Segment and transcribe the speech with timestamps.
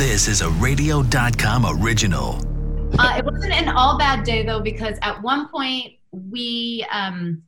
[0.00, 2.36] This is a radio.com original.
[2.98, 7.42] Uh, it wasn't an all bad day though, because at one point we um,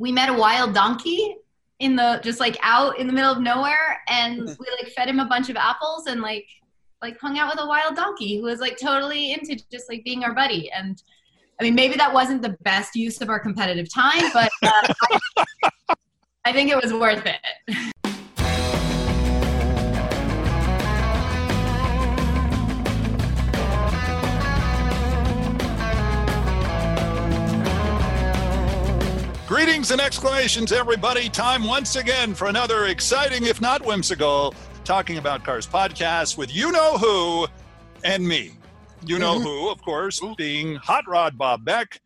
[0.00, 1.36] we met a wild donkey
[1.78, 5.20] in the just like out in the middle of nowhere, and we like fed him
[5.20, 6.48] a bunch of apples and like
[7.02, 10.24] like hung out with a wild donkey who was like totally into just like being
[10.24, 10.72] our buddy.
[10.72, 11.00] And
[11.60, 14.92] I mean, maybe that wasn't the best use of our competitive time, but uh,
[15.88, 15.94] I,
[16.46, 17.92] I think it was worth it.
[29.50, 31.28] Greetings and exclamations, everybody.
[31.28, 34.54] Time once again for another exciting, if not whimsical,
[34.84, 37.48] Talking About Cars podcast with you know who
[38.04, 38.52] and me.
[39.04, 39.42] You know Mm-hmm.
[39.42, 42.00] who, of course, being Hot Rod Bob Beck,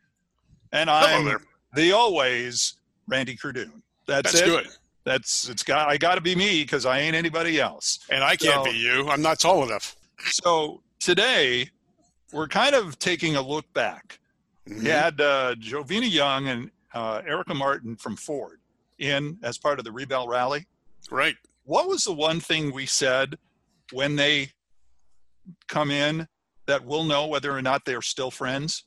[0.72, 1.36] and I'm
[1.74, 2.76] the always
[3.08, 3.82] Randy Cardoon.
[4.06, 4.46] That's, That's it.
[4.46, 4.68] good.
[5.04, 5.90] That's it's got.
[5.90, 7.98] I got to be me because I ain't anybody else.
[8.08, 9.06] And I can't So- be you.
[9.10, 9.96] I'm not tall enough.
[10.30, 11.68] So today
[12.32, 14.18] we're kind of taking a look back.
[14.66, 14.82] Mhm.
[14.82, 18.60] We had uh, Jovina Young and uh, Erica Martin from Ford
[18.98, 20.66] in as part of the Rebelle Rally.
[21.10, 21.36] Right.
[21.64, 23.36] What was the one thing we said
[23.92, 24.50] when they
[25.68, 26.26] come in
[26.66, 28.84] that we'll know whether or not they're still friends?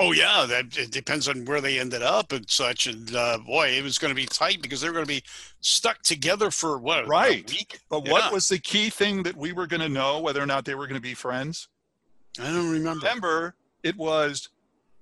[0.00, 2.86] Oh yeah, that it depends on where they ended up and such.
[2.86, 5.24] And uh, boy, it was going to be tight because they were going to be
[5.60, 7.08] stuck together for what?
[7.08, 7.50] Right.
[7.50, 7.80] A week.
[7.88, 8.12] But Yeah.
[8.12, 10.76] what was the key thing that we were going to know whether or not they
[10.76, 11.68] were going to be friends?
[12.40, 13.04] I don't remember.
[13.06, 14.48] Remember, it was.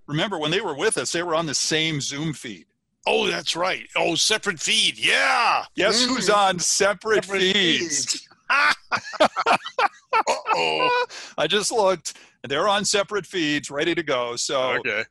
[0.07, 2.67] Remember when they were with us, they were on the same Zoom feed.
[3.07, 3.87] Oh, that's right.
[3.97, 4.99] Oh, separate feed.
[4.99, 5.65] Yeah.
[5.77, 6.09] Guess Mm.
[6.09, 8.29] who's on separate, Separate feeds?
[10.55, 11.07] oh.
[11.39, 12.15] I just looked.
[12.43, 14.37] and They're on separate feeds, ready to go.
[14.37, 15.05] So Okay.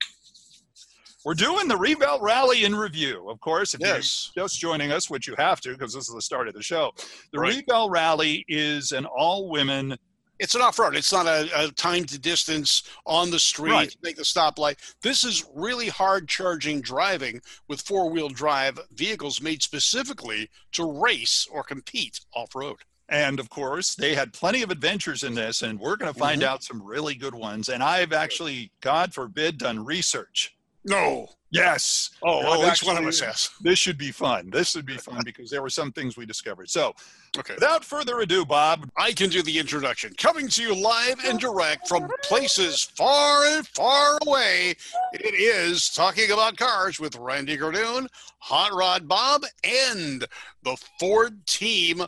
[1.25, 3.73] we're doing the Rebelle Rally in review, of course.
[3.73, 4.31] If Yes.
[4.35, 6.63] you're just joining us, which you have to because this is the start of the
[6.63, 6.93] show.
[7.33, 7.65] The Right.
[7.65, 9.97] Rebelle Rally is an all-women.
[10.39, 10.95] It's an off-road.
[10.95, 13.71] It's not a, a timed distance on the street.
[13.71, 13.97] Right.
[14.03, 14.77] Make the stoplight.
[15.01, 21.63] This is really hard charging driving with four-wheel drive vehicles made specifically to race or
[21.63, 22.77] compete off-road.
[23.07, 26.41] And of course, they had plenty of adventures in this, and we're going to find
[26.41, 26.45] Mhm.
[26.45, 27.69] out some really good ones.
[27.69, 30.54] And I've actually, God forbid, done research.
[30.85, 31.27] No.
[31.51, 32.09] Yes.
[32.21, 33.49] Oh, well, at least one of us has.
[33.61, 34.49] This should be fun.
[34.49, 36.69] This would be fun because there were some things we discovered.
[36.69, 36.93] So,
[37.37, 37.53] Okay.
[37.55, 40.13] without further ado, Bob, I can do the introduction.
[40.17, 44.75] Coming to you live and direct from places far and far away,
[45.13, 48.07] it is Talking About Cars with Randy Cardoon,
[48.39, 50.25] Hot Rod Bob, and
[50.63, 52.03] the Ford team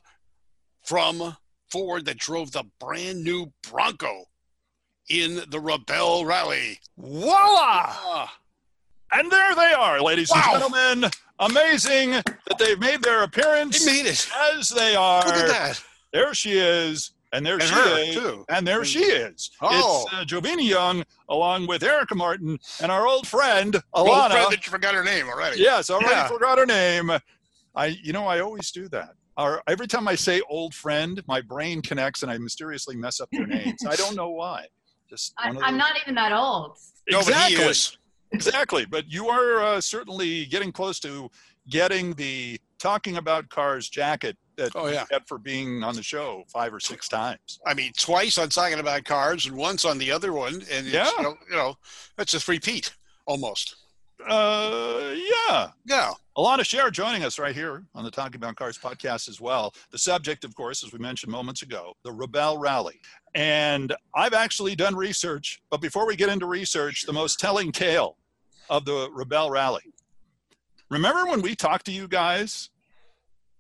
[0.84, 1.36] from
[1.72, 4.26] Ford that drove the brand new Bronco
[5.10, 6.80] in the Rebelle Rally.
[6.98, 8.28] voila!
[9.12, 11.10] And there they are, ladies and gentlemen.
[11.40, 14.28] Amazing that they've made their appearance they made it.
[14.58, 15.24] as they are.
[15.24, 15.84] Look at that.
[16.12, 18.46] There she is, and there And she her, is, too.
[18.50, 19.52] and there she is.
[19.62, 20.06] Oh.
[20.12, 24.08] It's uh, Jovina Young along with Erica Martin and our old friend Elana.
[24.24, 25.62] Old friend that you forgot her name already.
[25.62, 26.28] Yes, I already Yeah.
[26.28, 27.12] forgot her name.
[27.76, 29.10] I, you know, I always do that.
[29.38, 33.30] Our, every time I say old friend, my brain connects and I mysteriously mess up
[33.32, 33.86] their names.
[33.88, 34.66] I don't know why.
[35.08, 36.78] Just I, one of I'm not even that old.
[37.12, 37.96] No, but he is.
[38.32, 38.86] Exactly.
[38.86, 41.30] But you are uh, certainly getting close to
[41.70, 45.02] getting the talking about cars jacket that Oh, yeah.
[45.02, 47.60] you get for being on the show five or six times.
[47.66, 50.92] I mean, twice on talking about cars and once on the other one, and it's,
[50.94, 51.10] Yeah.
[51.18, 51.78] you, know, you know,
[52.18, 52.94] that's a repeat
[53.26, 53.76] almost.
[54.26, 55.70] Uh, yeah.
[55.86, 59.74] Yeah, Elana Scherr joining us right here on the Talking About Cars podcast as well.
[59.92, 63.00] The subject, of course, as we mentioned moments ago, the Rebelle Rally.
[63.36, 68.18] And I've actually done research, but before we get into research, the most telling tale
[68.70, 69.94] of the Rebelle Rally.
[70.90, 72.70] Remember when we talked to you guys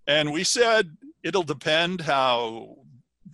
[0.07, 2.77] and we said it'll depend how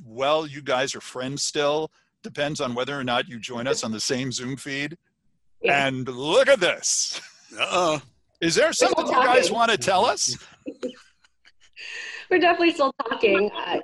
[0.05, 1.91] well you guys are friends still,
[2.21, 4.97] depends on whether or not you join us on the same Zoom feed?
[5.63, 5.87] Yeah.
[5.87, 7.21] And look at this.
[7.59, 7.99] uh,
[8.41, 10.37] Is there something you guys want to tell us?
[12.29, 13.49] We're definitely still talking.
[13.55, 13.81] I,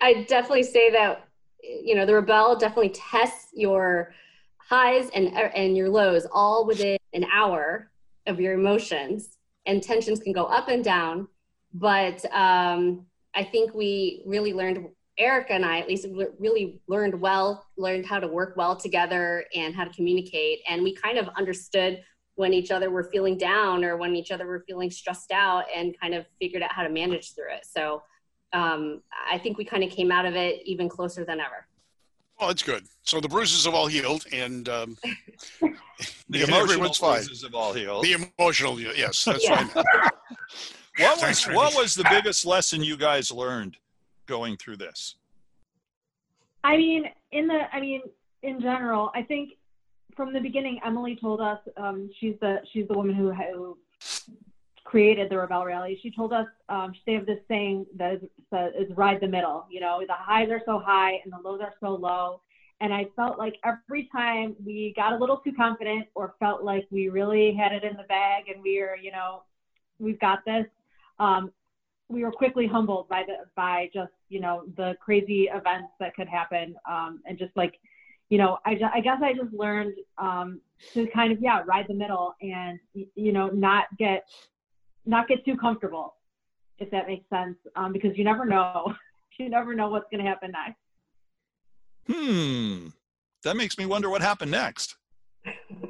[0.00, 1.28] I definitely say that
[1.62, 4.14] you know the Rebelle definitely tests your
[4.58, 7.90] highs and and your lows all within an hour
[8.26, 9.36] of your emotions,
[9.66, 11.28] and tensions can go up and down.
[11.74, 14.88] But um, I think we really learned.
[15.18, 16.06] Erica and I, at least,
[16.38, 20.60] really learned well, learned how to work well together and how to communicate.
[20.68, 22.02] And we kind of understood
[22.36, 25.94] when each other were feeling down or when each other were feeling stressed out and
[26.00, 27.66] kind of figured out how to manage through it.
[27.70, 28.02] So
[28.54, 31.66] um, I think we kind of came out of it even closer than ever.
[32.40, 32.84] well, it's good.
[33.02, 34.96] So the bruises have all healed, and um,
[36.30, 37.16] The emotional everyone's fine.
[37.24, 38.04] bruises have all healed.
[38.04, 39.68] the emotional, yes, that's Yeah.
[39.74, 40.10] right.
[40.98, 43.76] What was what was the biggest lesson you guys learned
[44.26, 45.16] going through this?
[46.64, 48.02] I mean, in the, I mean,
[48.42, 49.52] in general, I think
[50.16, 53.78] from the beginning, Emily told us um, she's the she's the woman who, who
[54.84, 55.98] created the Rebelle Rally.
[56.02, 58.20] She told us um, they have this saying that is,
[58.50, 59.66] that is ride the middle.
[59.70, 62.42] You know, the highs are so high and the lows are so low.
[62.80, 66.86] And I felt like every time we got a little too confident or felt like
[66.90, 69.44] we really had it in the bag and we were, you know,
[69.98, 70.66] we've got this,
[71.20, 71.52] um,
[72.12, 76.28] we were quickly humbled by the by just you know the crazy events that could
[76.28, 77.74] happen um, and just like
[78.28, 80.60] you know I, I guess I just learned um,
[80.94, 84.24] to kind of yeah ride the middle and you know not get
[85.06, 86.14] not get too comfortable
[86.78, 88.94] if that makes sense um, because you never know
[89.38, 90.76] you never know what's going to happen next
[92.06, 92.88] Hmm.
[93.44, 94.96] That makes me wonder what happened next.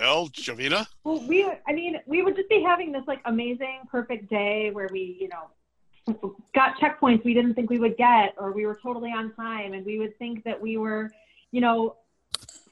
[0.00, 0.86] Well, Jovina?
[1.04, 4.88] Well, we, I mean, we would just be having this like amazing, perfect day where
[4.90, 9.10] we, you know, got checkpoints we didn't think we would get, or we were totally
[9.10, 11.10] on time, and we would think that we were,
[11.52, 11.96] you know,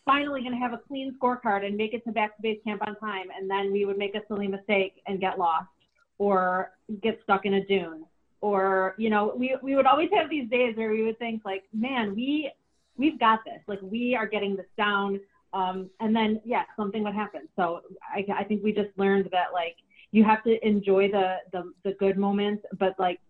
[0.06, 2.82] finally going to have a clean scorecard and make it to back to base camp
[2.86, 5.68] on time, and then we would make a silly mistake and get lost,
[6.16, 6.72] or
[7.02, 8.06] get stuck in a dune,
[8.40, 11.64] or you know, we we would always have these days where we would think like,
[11.74, 12.50] man, we
[12.96, 15.20] we've got this, like we are getting this down
[15.52, 17.48] um, and then, yeah, something would happen.
[17.56, 17.80] So
[18.14, 19.76] I, I think we just learned that like
[20.12, 23.20] you have to enjoy the, the, the good moments, but like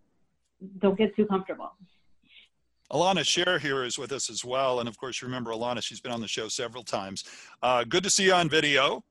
[0.79, 1.71] don't get too comfortable.
[2.91, 4.79] Elana Scherr here is with us as well.
[4.79, 7.23] And of course, you remember Elana, she's been on the show several times.
[7.61, 9.03] Uh, good to see you on video.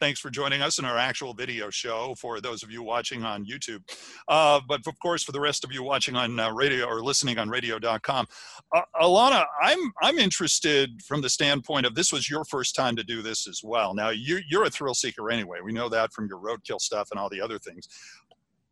[0.00, 3.44] Thanks for joining us in our actual video show for those of you watching on
[3.44, 3.82] YouTube.
[4.28, 7.38] Uh, but of course, for the rest of you watching on uh, radio or listening
[7.38, 8.26] on radio.com,
[8.74, 13.04] uh, Elana, I'm, I'm interested from the standpoint of this was your first time to
[13.04, 13.92] do this as well.
[13.92, 15.58] Now, you, you're a thrill seeker anyway.
[15.62, 17.86] We know that from your roadkill stuff and all the other things.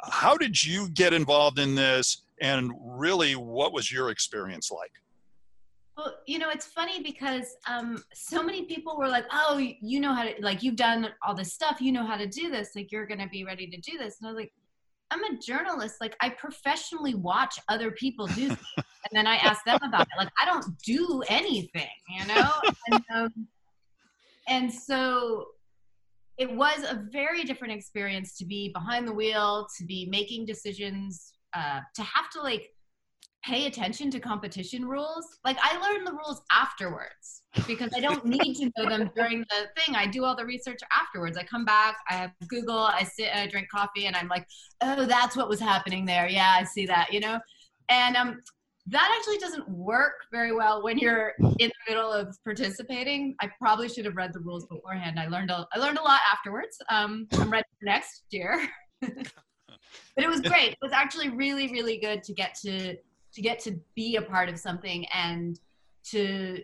[0.00, 2.22] How did you get involved in this?
[2.40, 4.92] And really, what was your experience like?
[5.98, 10.14] Well, you know, it's funny because um, so many people were like, "Oh, you know
[10.14, 11.80] how to like you've done all this stuff.
[11.80, 12.70] You know how to do this.
[12.76, 14.52] Like you're going to be ready to do this." And I was like,
[15.10, 15.96] "I'm a journalist.
[16.00, 18.46] Like I professionally watch other people do,
[18.76, 20.16] and then I ask them about it.
[20.16, 22.52] Like I don't do anything, you know."
[22.92, 23.48] and, um,
[24.46, 25.46] and so
[26.36, 31.32] it was a very different experience to be behind the wheel, to be making decisions,
[31.54, 32.70] uh, to have to like
[33.44, 35.38] pay attention to competition rules.
[35.44, 39.68] Like I learned the rules afterwards because I don't need to know them during the
[39.76, 39.94] thing.
[39.94, 41.36] I do all the research afterwards.
[41.36, 44.46] I come back, I have Google, I sit and I drink coffee and I'm like,
[44.80, 46.28] oh, that's what was happening there.
[46.28, 47.38] Yeah, I see that, you know?
[47.88, 48.40] And um,
[48.86, 53.34] that actually doesn't work very well when you're in the middle of participating.
[53.40, 55.18] I probably should have read the rules beforehand.
[55.20, 56.76] I learned a, I learned a lot afterwards.
[56.90, 58.68] Um, I'm ready for next year.
[59.00, 60.72] but it was great.
[60.72, 62.96] It was actually really, really good to get to
[63.34, 65.60] to get to be a part of something and
[66.04, 66.62] to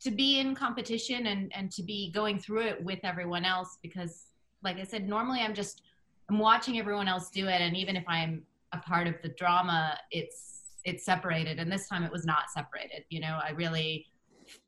[0.00, 4.26] to be in competition and and to be going through it with everyone else because
[4.62, 5.82] like i said normally i'm just
[6.28, 7.60] i'm watching everyone else do it.
[7.60, 8.42] And even if i'm
[8.72, 10.48] a part of the drama it's
[10.84, 11.60] it's separated.
[11.60, 13.04] And this time it was not separated.
[13.10, 14.06] You know i really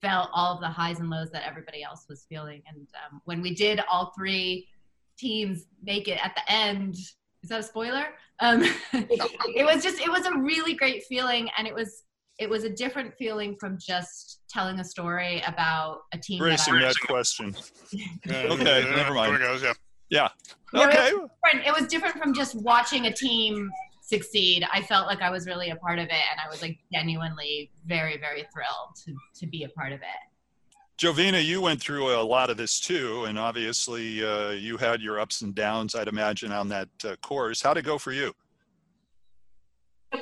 [0.00, 2.62] felt all of the highs and lows that everybody else was feeling.
[2.69, 4.69] And um, when we did all three
[5.17, 6.97] teams make it at the end
[7.44, 8.06] is that a spoiler?
[8.41, 8.62] Um,
[8.93, 12.05] it was just, it was a really great feeling, and it was,
[12.38, 16.43] it was a different feeling from just telling a story about a team.
[16.43, 17.55] Racing that, that question.
[18.27, 19.36] okay, never mind.
[19.36, 19.74] There Goes, yeah.
[20.08, 20.29] Yeah.
[20.74, 21.08] Okay.
[21.08, 21.31] It was,
[21.67, 23.70] it was different from just watching a team
[24.03, 24.67] succeed.
[24.72, 27.70] I felt like I was really a part of it, and I was like genuinely
[27.86, 30.33] very, very thrilled to to be a part of it.
[30.98, 35.19] Jovina, you went through a lot of this too, and obviously uh, you had your
[35.19, 37.60] ups and downs, I'd imagine, on that uh, course.
[37.60, 38.32] How'd it go for you?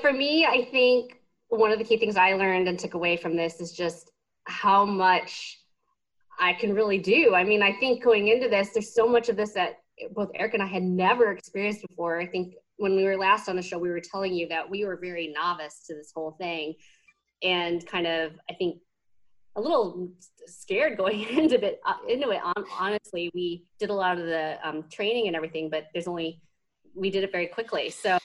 [0.01, 3.37] For me, I think one of the key things I learned and took away from
[3.37, 4.11] this is just
[4.45, 5.61] how much
[6.41, 7.35] I can really do.
[7.35, 9.81] I mean, I think going into this, there's so much of this that
[10.15, 12.19] both Eric and I had never experienced before.
[12.19, 14.87] I think when we were last on the show, we were telling you that we
[14.87, 16.75] were very novice to this whole thing
[17.43, 18.79] and kind of, I think,
[19.57, 20.11] a little
[20.47, 21.81] scared going into it.
[21.87, 22.41] Uh, into it,
[22.79, 26.41] honestly, we did a lot of the um, training and everything, but there's only
[26.95, 27.89] we did it very quickly.
[27.89, 28.19] So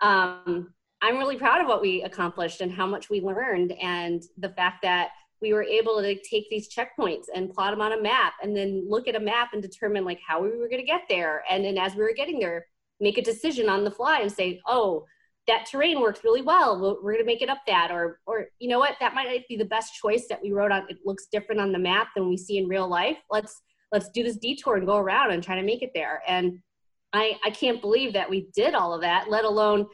[0.00, 4.50] um, I'm really proud of what we accomplished and how much we learned, and the
[4.50, 5.10] fact that
[5.40, 8.86] we were able to take these checkpoints and plot them on a map, and then
[8.88, 11.64] look at a map and determine like how we were going to get there, and
[11.64, 12.66] then as we were getting there,
[13.00, 15.04] make a decision on the fly and say, oh
[15.48, 16.80] that terrain works really well.
[17.02, 19.56] We're going to make it up that, or, or you know what, that might be
[19.56, 20.86] the best choice that we wrote on.
[20.88, 23.18] It looks different on the map than we see in real life.
[23.30, 26.22] Let's let's do this detour and go around and try to make it there.
[26.26, 26.58] And
[27.12, 29.86] I I can't believe that we did all of that, let alone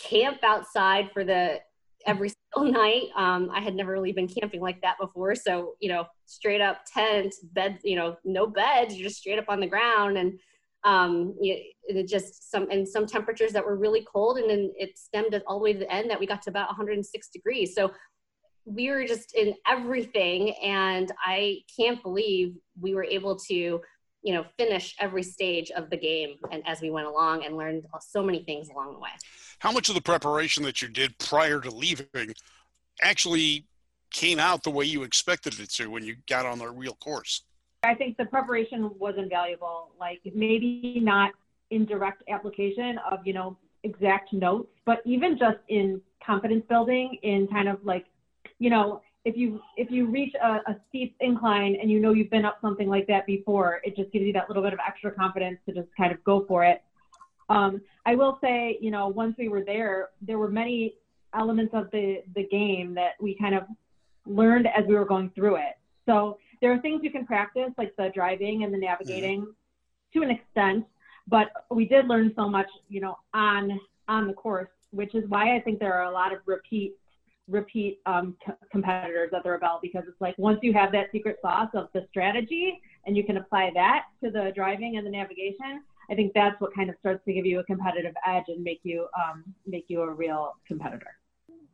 [0.00, 1.60] camp outside for the
[2.06, 3.08] every single night.
[3.16, 5.34] Um, I had never really been camping like that before.
[5.34, 9.48] So, you know, straight up tent, bed, you know, no beds, you're just straight up
[9.48, 10.16] on the ground.
[10.16, 10.38] And
[10.84, 14.38] um, it just some, and some temperatures that were really cold.
[14.38, 16.68] And then it stemmed all the way to the end that we got to about
[16.68, 17.74] 106 degrees.
[17.74, 17.92] So
[18.64, 20.54] we were just in everything.
[20.62, 23.80] And I can't believe we were able to
[24.22, 27.86] you know finish every stage of the game and as we went along and learned
[28.00, 29.08] so many things along the way
[29.60, 32.34] how much of the preparation that you did prior to leaving
[33.02, 33.64] actually
[34.10, 37.44] came out the way you expected it to when you got on the real course
[37.82, 41.32] i think the preparation was invaluable like maybe not
[41.70, 47.46] in direct application of you know exact notes but even just in confidence building in
[47.48, 48.06] kind of like
[48.58, 52.30] you know if you if you reach a, a, steep incline and you know you've
[52.30, 55.10] been up something like that before, it just gives you that little bit of extra
[55.12, 56.82] confidence to just kind of go for it.
[57.48, 60.94] Um, I will say, you know, once we were there, there were many
[61.34, 63.64] elements of the the game that we kind of
[64.26, 65.76] learned as we were going through it.
[66.06, 70.18] So there are things you can practice, like the driving and the navigating, mm-hmm.
[70.18, 70.84] to an extent.
[71.28, 75.56] But we did learn so much, you know, on on the course, which is why
[75.56, 76.94] I think there are a lot of repeat
[77.48, 81.38] repeat um, c- competitors at the Rebelle because it's like once you have that secret
[81.42, 85.82] sauce of the strategy and you can apply that to the driving and the navigation,
[86.10, 88.80] I think that's what kind of starts to give you a competitive edge and make
[88.82, 91.19] you um, make you a real competitor.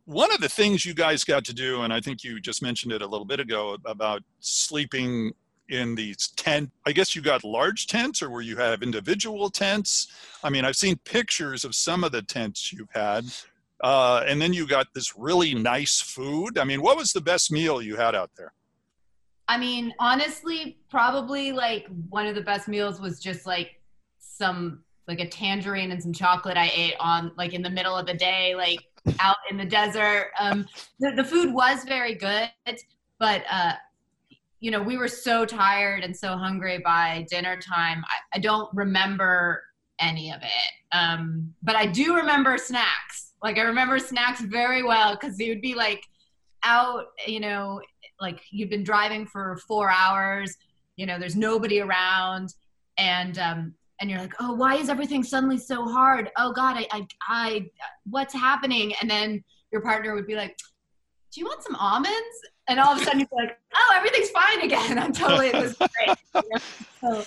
[0.07, 2.93] One of the things you guys got to do, and I think you just mentioned
[2.93, 5.33] it a little bit ago about sleeping
[5.69, 10.07] in these tent i guess you got large tents or where you have individual tents
[10.45, 13.25] i mean i've seen pictures of some of the tents you've had
[13.83, 16.59] uh, and then you got this really nice food.
[16.59, 18.53] I mean, what was the best meal you had out there?
[19.49, 23.81] I mean, honestly, probably like one of the best meals was just like
[24.19, 28.07] some like a tangerine and some chocolate I ate on like in the middle of
[28.07, 28.81] the day, like
[29.21, 30.31] out in the desert.
[30.39, 30.67] Um,
[31.01, 32.51] the, the food was very good,
[33.19, 33.73] but uh,
[34.61, 38.05] you know, we were so tired and so hungry by dinner time.
[38.05, 39.63] I, I don't remember
[40.01, 45.17] any of it, um, but I do remember snacks like I remember snacks very well
[45.19, 46.03] because he would be like
[46.63, 47.81] out, you know,
[48.21, 50.57] like you've been driving for four hours,
[50.97, 52.55] you know, there's nobody around,
[52.99, 56.31] and um, and you're like, oh, why is everything suddenly so hard?
[56.37, 57.67] Oh God, I, I, I,
[58.09, 58.95] what's happening?
[59.00, 60.57] And then your partner would be like,
[61.33, 62.17] do you want some almonds?
[62.69, 64.99] And all of a sudden you're like, oh, everything's fine again.
[64.99, 66.17] I'm totally, it was great.
[67.00, 67.25] So,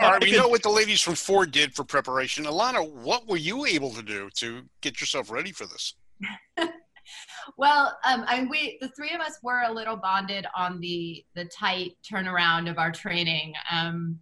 [0.00, 2.46] all right, we know what the ladies from Ford did for preparation.
[2.46, 5.94] Elana, what were you able to do to get yourself ready for this?
[7.56, 11.44] well, um, I we the three of us were a little bonded on the the
[11.44, 13.54] tight turnaround of our training.
[13.70, 14.18] Um,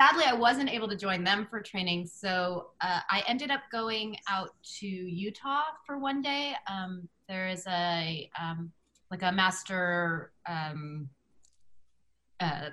[0.00, 4.16] sadly, I wasn't able to join them for training, so uh, I ended up going
[4.28, 6.54] out to Utah for one day.
[6.66, 8.70] Um, there is a um,
[9.10, 11.08] like a master um,
[12.40, 12.70] uh,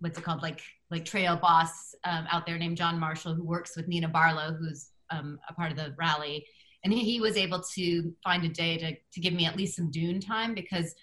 [0.00, 0.42] what's it called?
[0.42, 0.60] Like
[0.90, 4.90] like trail boss um, out there named John Marshall who works with Nena Barlow who's
[5.10, 6.46] um, a part of the rally.
[6.84, 9.76] And he, he was able to find a day to, to give me at least
[9.76, 10.94] some dune time because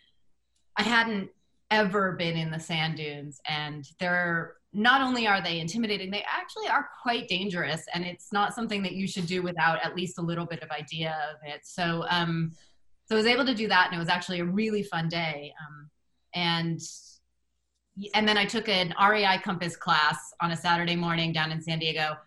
[0.76, 1.30] I hadn't
[1.72, 3.40] ever been in the sand dunes.
[3.48, 8.54] And they're not only are they intimidating they actually are quite dangerous and it's not
[8.54, 11.62] something that you should do without at least a little bit of idea of it
[11.64, 12.52] so um
[13.06, 15.52] so I was able to do that and it was actually a really fun day
[15.60, 15.90] um
[16.36, 16.80] and
[18.14, 21.80] and then I took an REI Compass class on a Saturday morning down in San
[21.80, 22.18] Diego,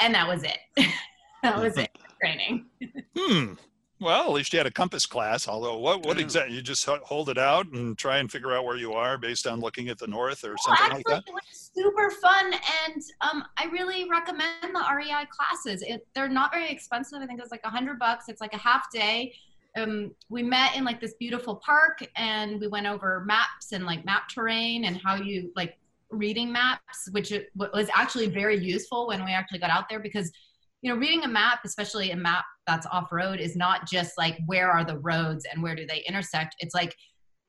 [0.00, 0.58] and that was it.
[1.42, 1.90] that was it.
[2.20, 2.66] Training.
[3.16, 3.54] hmm.
[4.00, 5.48] Well, at least you had a compass class.
[5.48, 6.54] Although, what what exactly?
[6.54, 9.60] You just hold it out and try and figure out where you are based on
[9.60, 11.24] looking at the north or something actually, like that.
[11.26, 12.52] It was super fun,
[12.86, 15.82] and um, I really recommend the REI classes.
[15.82, 17.20] It, they're not very expensive.
[17.20, 18.28] I think it was like a hundred bucks.
[18.28, 19.34] It's like a half day
[19.76, 24.04] um, we met in like this beautiful park and we went over maps and like
[24.04, 25.78] map terrain and how you like
[26.10, 30.32] reading maps, which was actually very useful when we actually got out there because
[30.82, 34.38] you know reading a map especially a map that's off road is not just like
[34.46, 36.56] where are the roads and where do they intersect.
[36.60, 36.94] It's like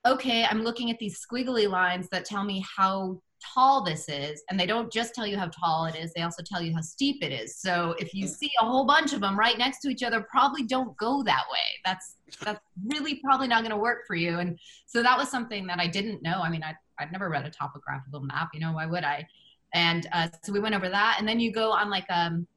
[0.08, 3.20] okay i'm looking at these squiggly lines that tell me how
[3.54, 6.44] tall this is and they don't just tell you how tall it is they also
[6.44, 7.58] tell you how steep it is.
[7.58, 10.64] So if you see a whole bunch of them right next to each other probably
[10.64, 11.60] don't go that way.
[11.86, 14.40] That's that's really probably not going to work for you.
[14.40, 16.42] And so that was something that i didn't know.
[16.42, 19.28] I mean I, i'd never read a topographical map you know why would i?
[19.74, 22.48] And uh, so we went over that and then you go on like um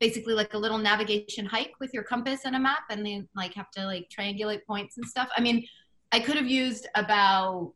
[0.00, 3.54] basically like a little navigation hike with your compass and a map and then like
[3.54, 5.64] have to like triangulate points and stuff i mean
[6.12, 7.72] i could have used about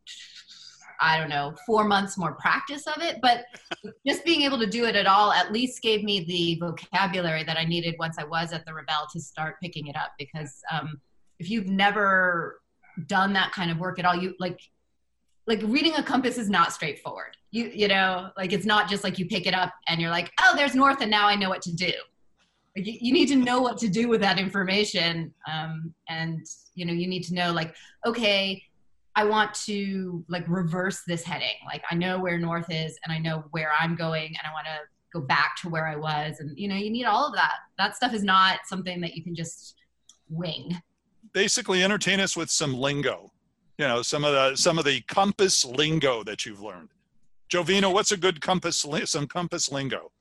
[1.02, 3.20] I don't know, four months more practice of it.
[3.22, 3.46] But
[4.06, 7.56] just being able to do it at all at least gave me the vocabulary that
[7.56, 11.00] I needed once I was at the Rebelle to start picking it up because, um,
[11.38, 12.60] if you've never
[13.06, 14.60] done that kind of work at all, you like
[15.46, 17.34] like reading a compass is not straightforward.
[17.50, 20.30] You you know, like it's not just like you pick it up and you're like,
[20.40, 21.92] oh, there's north, and now I know what to do.
[22.76, 26.86] Like you, you need to know what to do with that information, um, and you
[26.86, 27.74] know you need to know like,
[28.06, 28.62] okay,
[29.16, 31.56] I want to like reverse this heading.
[31.66, 34.66] Like I know where north is, and I know where I'm going, and I want
[34.66, 34.78] to
[35.12, 37.54] go back to where I was, and you know you need all of that.
[37.78, 39.74] That stuff is not something that you can just
[40.28, 40.80] wing.
[41.32, 43.32] Basically, entertain us with some lingo.
[43.78, 46.90] You know, some of the some of the compass lingo that you've learned.
[47.50, 48.86] Jovina, what's a good compass?
[49.06, 50.12] Some compass lingo.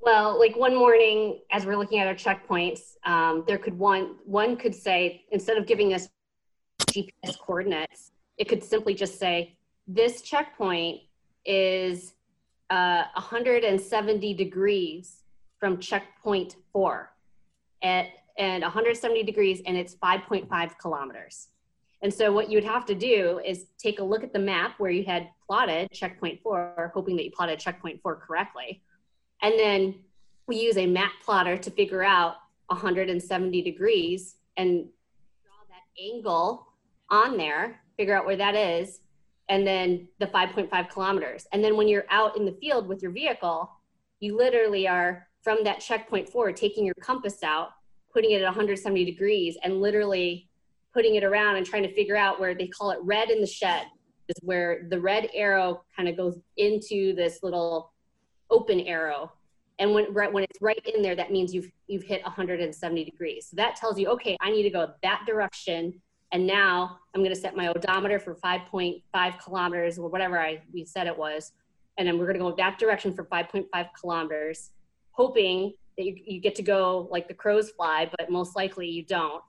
[0.00, 4.56] Well, like one morning, as we're looking at our checkpoints, um, there could one one
[4.56, 6.08] could say instead of giving us
[6.82, 9.56] GPS coordinates, it could simply just say
[9.86, 11.00] this checkpoint
[11.44, 12.14] is
[12.70, 15.24] uh, 170 degrees
[15.58, 17.12] from checkpoint four,
[17.82, 18.06] at
[18.38, 21.48] and 170 degrees, and it's 5.5 kilometers.
[22.02, 24.90] And so what you'd have to do is take a look at the map where
[24.90, 28.82] you had plotted checkpoint four, hoping that you plotted checkpoint four correctly.
[29.42, 29.94] And then
[30.46, 32.34] we use a map plotter to figure out
[32.68, 34.84] 170 degrees and
[35.42, 36.66] draw that angle
[37.10, 39.00] on there, figure out where that is,
[39.48, 41.46] and then the 5.5 kilometers.
[41.52, 43.70] And then when you're out in the field with your vehicle,
[44.20, 47.70] you literally are from that checkpoint four, taking your compass out,
[48.12, 50.48] putting it at 170 degrees, and literally
[50.96, 53.46] putting it around and trying to figure out where they call it red in the
[53.46, 53.84] shed
[54.28, 57.92] is where the red arrow kind of goes into this little
[58.50, 59.30] open arrow.
[59.78, 63.48] And when right when it's right in there that means you've you've hit 170 degrees.
[63.50, 65.92] So that tells you okay i need to go that direction.
[66.32, 70.86] And now i'm going to set my odometer for 5.5 kilometers or whatever i we
[70.86, 71.52] said it was.
[71.98, 73.66] And then we're going to go that direction for 5.5
[74.00, 74.70] kilometers
[75.10, 79.04] hoping that you, you get to go like the crows fly but most likely you
[79.04, 79.42] don't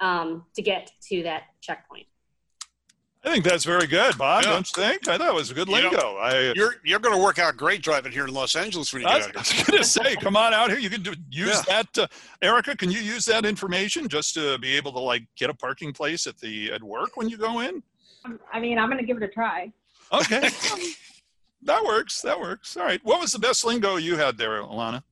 [0.00, 2.06] um, to get to that checkpoint
[3.24, 4.44] I think that's very good, Bob.
[4.44, 4.52] Yeah.
[4.52, 5.08] Don't you think?
[5.08, 6.16] I thought it was a good You know, lingo.
[6.18, 9.08] I, You're you're going to work out great driving here in Los Angeles when you
[9.08, 10.78] I was, get I was going to say, come on out here.
[10.78, 11.82] You can do, use Yeah.
[11.82, 11.98] that.
[11.98, 12.06] Uh,
[12.42, 15.92] Erica, can you use that information just to be able to like get a parking
[15.92, 17.82] place at the at work when you go in?
[18.24, 19.72] Um, I mean, I'm going to give it a try.
[20.12, 20.48] Okay,
[21.64, 22.22] that works.
[22.22, 22.76] That works.
[22.76, 23.00] All right.
[23.02, 25.02] What was the best lingo you had there, Elana?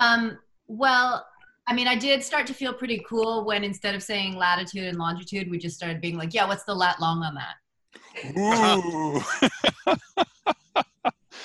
[0.00, 1.24] Um, well,
[1.66, 4.98] I mean, I did start to feel pretty cool when instead of saying latitude and
[4.98, 7.56] longitude, we just started being like, yeah, what's the lat long on that?
[8.36, 9.22] Ooh.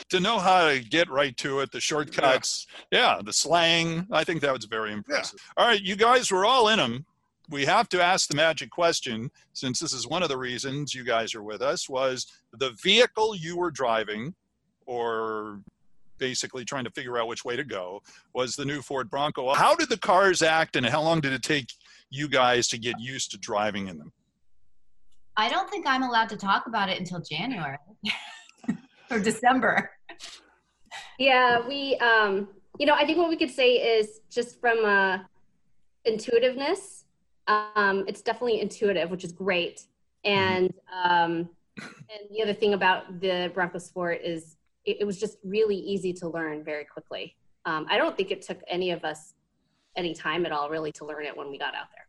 [0.10, 4.08] to know how to get right to it, the shortcuts, yeah, the slang.
[4.12, 5.39] I think that was very impressive.
[5.55, 7.05] All right, you guys were all in them.
[7.49, 11.03] We have to ask the magic question, since this is one of the reasons you
[11.03, 11.89] guys are with us.
[11.89, 14.36] Was the vehicle you were driving,
[14.86, 15.62] or
[16.19, 18.01] basically trying to figure out which way to go,
[18.34, 19.53] was the new Ford Bronco?
[19.53, 21.71] How did the cars act, and how long did it take
[22.10, 24.12] you guys to get used to driving in them?
[25.38, 27.77] I don't think I'm allowed to talk about it until January
[29.12, 29.89] or December.
[31.17, 35.19] Yeah, we, um, you know, I think what we could say is just from uh,
[36.05, 37.05] intuitiveness,
[37.47, 39.86] um, it's definitely intuitive, which is great.
[40.23, 41.49] And um,
[41.82, 44.58] and the other thing about the Bronco Sport is
[44.89, 47.36] it, it was just really easy to learn very quickly.
[47.65, 49.34] Um, I don't think it took any of us
[49.95, 52.08] any time at all really to learn it when we got out there.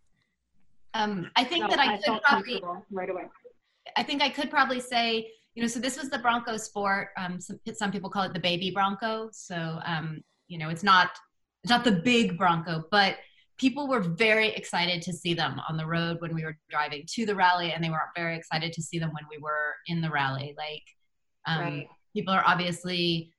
[0.94, 3.24] Um, I think No, that I could probably right away.
[3.96, 7.08] I think I could probably say, you know, so this was the Bronco Sport.
[7.16, 9.28] Um, some, some people call it the baby Bronco.
[9.32, 11.10] So, um, you know, it's not
[11.62, 13.16] it's not the big Bronco, but
[13.58, 17.26] people were very excited to see them on the road when we were driving to
[17.26, 20.10] the rally, and they were very excited to see them when we were in the
[20.10, 20.54] rally.
[20.56, 20.84] Like,
[21.46, 21.88] um, Right.
[22.14, 23.32] People are obviously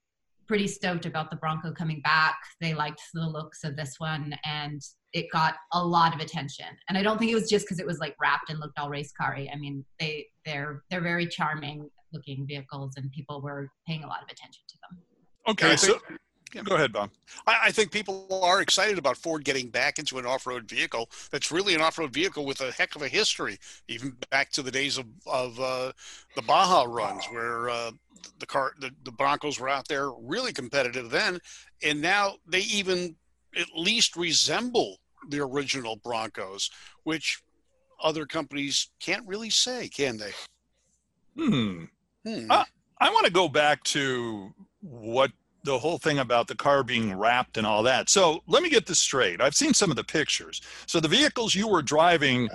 [0.48, 2.36] pretty stoked about the Bronco coming back.
[2.60, 4.82] They liked the looks of this one, and
[5.14, 6.66] it got a lot of attention.
[6.90, 8.90] And I don't think it was just because it was like wrapped and looked all
[8.90, 9.48] race car-y.
[9.54, 14.22] I mean, they they're they're very charming looking vehicles, and people were paying a lot
[14.22, 15.00] of attention to them.
[15.48, 16.00] Okay, so
[16.54, 17.10] think- go ahead, Bob.
[17.48, 21.52] I, I think people are excited about Ford getting back into an off-road vehicle that's
[21.52, 24.98] really an off-road vehicle with a heck of a history, even back to the days
[24.98, 25.92] of, of uh,
[26.36, 27.92] the Baja runs, where uh,
[28.40, 31.40] the car the, the Broncos were out there really competitive then,
[31.84, 33.16] and now they even
[33.56, 34.98] at least resemble
[35.30, 36.70] the original Broncos,
[37.04, 37.42] which
[38.02, 40.32] other companies can't really say, can they?
[41.36, 41.84] Hmm.
[42.26, 42.48] Hmm.
[42.50, 42.66] Ah.
[43.00, 45.32] I want to go back to what
[45.64, 48.10] the whole thing about the car being wrapped and all that.
[48.10, 49.42] So let me get this straight.
[49.42, 50.62] I've seen some of the pictures.
[50.88, 52.50] So the vehicles you were driving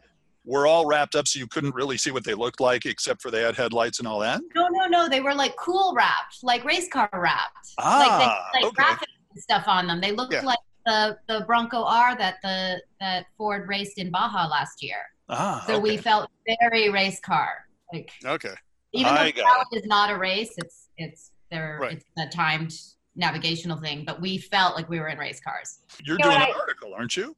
[0.44, 3.30] were all wrapped up so you couldn't really see what they looked like except for
[3.30, 4.40] they had headlights and all that?
[4.54, 5.08] No, no, no.
[5.08, 7.74] They were like cool wrapped, like race car wrapped.
[7.78, 8.82] Ah, like they like okay.
[8.82, 10.00] graphics and stuff on them.
[10.00, 10.42] They looked Yeah.
[10.42, 14.98] like the the Bronco R that the that Ford raced in Baja last year.
[15.28, 17.50] Ah, So we felt very race car.
[17.92, 18.54] Like Okay.
[18.92, 21.92] even I though rally is not a race, it's it's there Right.
[21.96, 22.72] it's a timed
[23.16, 25.78] navigational thing, but we felt like we were in race cars.
[26.04, 27.36] You're You know doing an I- article, aren't you?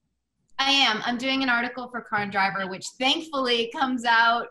[0.58, 1.00] I am.
[1.04, 4.48] I'm doing an article for Car and Driver, which thankfully comes out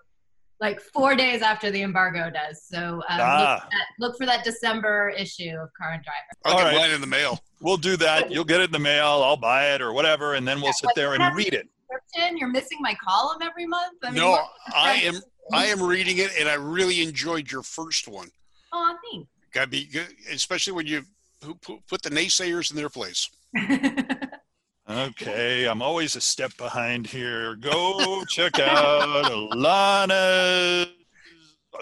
[0.61, 2.63] like four days after the embargo does.
[2.63, 3.53] So um, Ah.
[3.53, 6.17] look, for that, look for that December issue of Car and Driver.
[6.45, 6.75] I'll All get right.
[6.87, 7.39] mine in the mail.
[7.59, 8.31] We'll do that.
[8.31, 9.05] You'll get it in the mail.
[9.23, 11.67] I'll buy it or whatever, and then we'll sit there and read it.
[11.91, 12.37] Subscription?
[12.37, 13.97] You're missing my column every month.
[14.03, 14.39] I mean, No,
[14.73, 15.15] I am.
[15.53, 18.29] I am reading it, and I really enjoyed your first one.
[18.73, 19.29] Oh, thanks.
[19.53, 21.03] Got to be good, especially when you
[21.41, 23.29] pu- pu- put the naysayers in their place.
[24.89, 27.57] Okay, I'm always a step behind here.
[27.57, 30.87] Go check out Elana's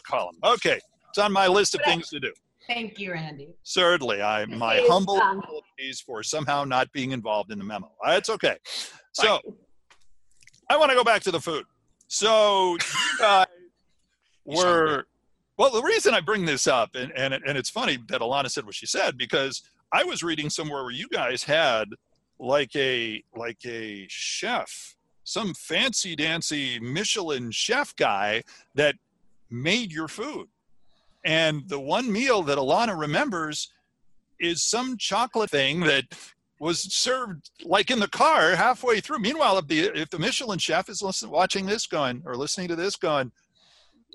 [0.08, 0.36] column.
[0.44, 2.34] Okay, it's on my list of things to do.
[2.68, 3.54] Thank you, Randy.
[3.62, 7.92] Certainly, I my Is, humble um, apologies for somehow not being involved in the memo.
[8.04, 8.58] That's okay.
[9.12, 9.40] So,
[10.72, 11.66] I want to go back to the food.
[12.08, 12.80] So, you
[13.20, 13.46] guys
[14.48, 14.82] He's hungry.
[14.82, 15.06] were
[15.58, 15.72] well.
[15.72, 18.76] The reason I bring this up, and and and it's funny that Elana said what
[18.76, 21.90] she said because I was reading somewhere where you guys had
[22.40, 28.96] like a like a chef, some fancy dancy Michelin chef guy that
[29.50, 30.48] made your food.
[31.24, 33.72] And the one meal that Elana remembers
[34.40, 36.06] is some chocolate thing that
[36.60, 39.20] was served like in the car halfway through.
[39.20, 42.76] Meanwhile, if the if the Michelin chef is listening, watching this, going or listening to
[42.76, 43.32] this, going,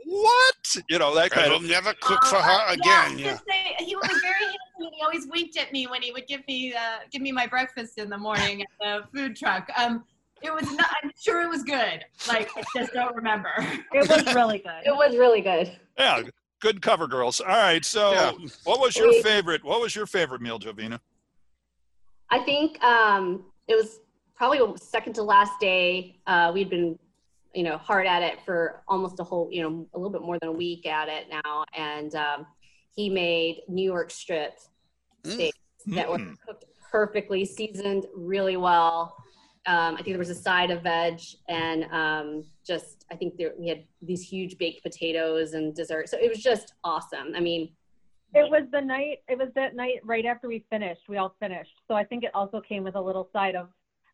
[0.05, 0.77] what?
[0.89, 1.63] You know that I'll of.
[1.63, 3.19] never cook for Oh, her again.
[3.19, 3.39] Yeah, Yeah.
[3.49, 6.41] say, he was very handsome and he always winked at me when he would give
[6.49, 9.69] me uh, give me my breakfast in the morning at the food truck.
[9.77, 10.05] Um,
[10.43, 10.89] it was not.
[11.03, 12.05] I'm sure it was good.
[12.27, 13.51] Like I just don't remember.
[13.93, 14.83] It was really good.
[14.87, 15.77] It was really good.
[15.99, 16.23] Yeah,
[16.61, 17.41] good cover, girls.
[17.41, 18.33] All right, so Yeah.
[18.65, 19.63] what was your favorite?
[19.65, 21.01] What was your favorite meal, Jovina?
[22.31, 24.01] I think um, it was
[24.37, 26.17] probably second to last day.
[26.27, 26.99] Uh, we'd been,
[27.55, 30.39] you know, hard at it for almost a whole, you know, a little bit more
[30.39, 32.47] than a week at it now, and um,
[32.95, 34.69] he made New York strips
[35.25, 35.51] Mm.
[35.89, 36.37] that were Mm.
[36.47, 39.17] cooked perfectly, seasoned really well.
[39.67, 43.53] Um, I think there was a side of veg, and um, just I think there,
[43.59, 46.09] we had these huge baked potatoes and dessert.
[46.09, 47.35] So it was just awesome.
[47.35, 47.75] I mean,
[48.35, 49.19] It was the night.
[49.29, 51.03] It was that night right after we finished.
[51.09, 51.75] We all finished.
[51.89, 53.69] So I think it also came with a little side of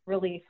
[0.05, 0.43] relief.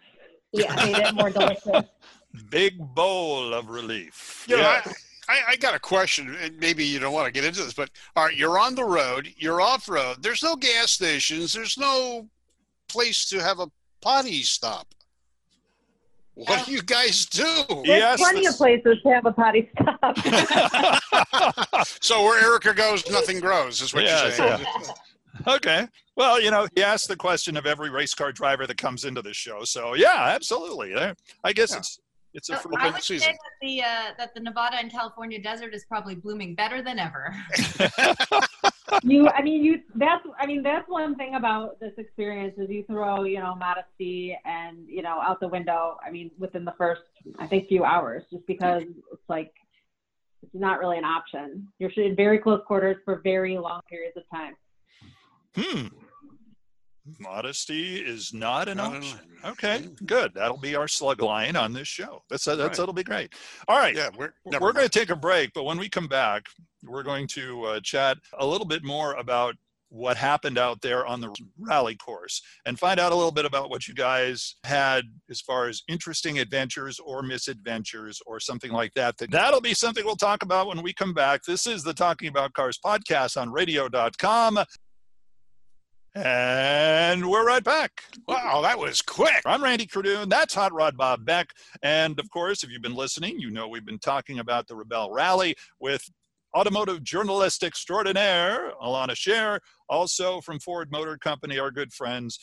[0.54, 0.73] yeah.
[0.76, 1.86] Made it more delicious.
[2.50, 4.45] Big bowl of relief.
[4.47, 4.82] You know, Yeah.
[5.30, 7.73] I, I, I got a question, and maybe you don't want to get into this,
[7.73, 10.17] but all right, you're on the road, you're off road.
[10.23, 11.52] There's no gas stations.
[11.54, 12.28] There's no
[12.88, 13.67] place to have a
[14.02, 14.88] potty stop.
[16.36, 17.43] What do you guys do?
[17.67, 20.17] There's Yes, plenty this- of places to have a potty stop.
[22.02, 24.65] so where Erica goes, nothing grows, is what Yes, you're saying.
[25.47, 25.88] Okay.
[26.15, 29.21] Well, you know, he asked the question of every race car driver that comes into
[29.21, 29.63] this show.
[29.63, 30.95] So yeah, absolutely.
[31.43, 31.78] I guess Yeah.
[31.78, 32.00] it's
[32.34, 33.28] it's a So free I open would season.
[33.28, 37.00] say that the uh, that the Nevada and California desert is probably blooming better than
[37.00, 37.36] ever.
[39.04, 39.82] you, I mean, you.
[39.96, 40.24] That's.
[40.40, 44.88] I mean, that's one thing about this experience is you throw, you know, modesty and
[44.88, 45.98] you know out the window.
[46.06, 47.02] I mean, within the first,
[47.40, 49.54] I think, few hours, just because it's like
[50.44, 51.68] it's not really an option.
[51.80, 54.56] You're in very close quarters for very long periods of time.
[55.56, 55.88] Hmm.
[57.20, 59.20] Modesty is not an Not option.
[59.43, 59.52] option.
[59.52, 60.34] Okay, good.
[60.34, 62.24] That'll be our slug line on this show.
[62.30, 62.74] That's that's Right.
[62.76, 63.34] that'll be great.
[63.67, 63.96] All right.
[63.96, 66.43] Yeah, we're we're going to take a break, but when we come back,
[66.84, 69.56] we're going to uh, chat a little bit more about
[69.89, 73.70] what happened out there on the rally course and find out a little bit about
[73.70, 79.15] what you guys had as far as interesting adventures or misadventures or something like that.
[79.30, 81.43] That'll be something we'll talk about when we come back.
[81.48, 84.60] This is the Talking About Cars podcast on radio.com.
[86.23, 88.01] And we're right back.
[88.27, 89.43] Wow, that was quick.
[89.45, 90.30] I'm Randy Cardoon.
[90.30, 91.51] That's Hot Rod Bob Beck.
[91.84, 95.13] And of course, if you've been listening, you know we've been talking about the Rebelle
[95.13, 96.10] Rally with
[96.56, 102.39] automotive journalist extraordinaire, Elana Scherr, also from Ford Motor Company, our good friends,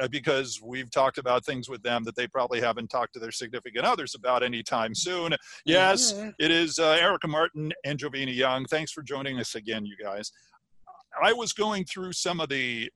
[0.00, 3.32] uh, because we've talked about things with them that they probably haven't talked to their
[3.32, 5.34] significant others about anytime soon.
[5.66, 8.64] Yes, it is uh, Erica Martin and Jovina Young.
[8.64, 10.32] Thanks for joining us again, you guys.
[11.22, 12.90] I was going through some of the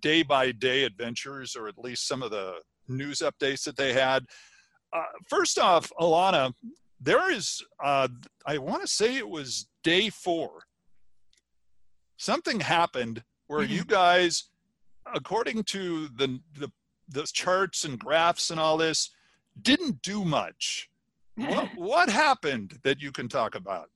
[0.00, 2.54] day by day adventures, or at least some of the
[2.88, 4.24] news updates that they had.
[4.92, 6.52] Uh, first off, Elana,
[7.00, 8.08] there is, uh,
[8.46, 10.62] I want to say it was day four.
[12.16, 14.44] Something happened where you guys,
[15.14, 16.70] according to the, the
[17.08, 19.10] the charts and graphs and all this,
[19.62, 20.90] didn't do much.
[21.36, 23.90] What, what happened that you can talk about?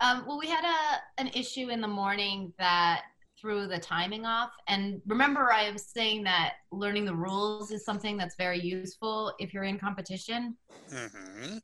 [0.00, 3.02] Um, well, we had a an issue in the morning that
[3.44, 4.52] threw the timing off.
[4.68, 9.52] And remember, I was saying that learning the rules is something that's very useful if
[9.52, 10.56] you're in competition.
[10.90, 11.58] hmm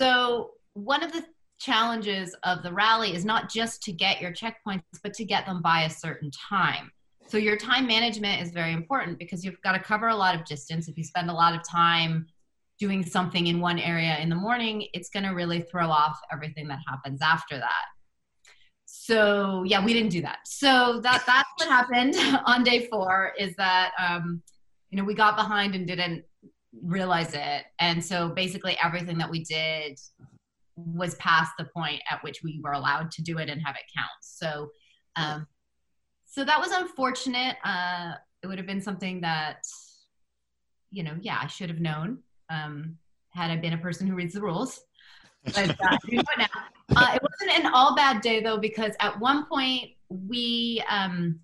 [0.00, 1.26] So, one of the
[1.58, 5.60] challenges of the rally is not just to get your checkpoints, but to get them
[5.60, 6.90] by a certain time.
[7.26, 10.46] So, your time management is very important because you've got to cover a lot of
[10.46, 10.88] distance.
[10.88, 12.26] If you spend a lot of time
[12.78, 16.66] doing something in one area in the morning, it's going to really throw off everything
[16.68, 17.84] that happens after that.
[19.10, 20.38] So yeah, we didn't do that.
[20.44, 22.14] So that that's what happened
[22.46, 23.32] on day four.
[23.36, 24.40] Is that um,
[24.90, 26.22] you know we got behind and didn't
[26.80, 29.98] realize it, and so basically everything that we did
[30.76, 33.82] was past the point at which we were allowed to do it and have it
[33.96, 34.10] count.
[34.20, 34.70] So
[35.16, 35.48] um,
[36.24, 37.56] so that was unfortunate.
[37.64, 38.12] Uh,
[38.44, 39.64] it would have been something that
[40.92, 42.18] you know, yeah, I should have known
[42.48, 42.96] um,
[43.30, 44.80] had I been a person who reads the rules.
[45.46, 46.46] But uh, you know now.
[46.96, 51.38] Uh, it wasn't an all bad day though, because at one point we um,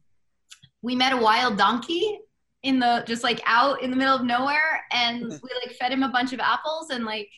[0.82, 2.18] we met a wild donkey
[2.62, 6.02] in the just like out in the middle of nowhere, and we like fed him
[6.02, 7.30] a bunch of apples and like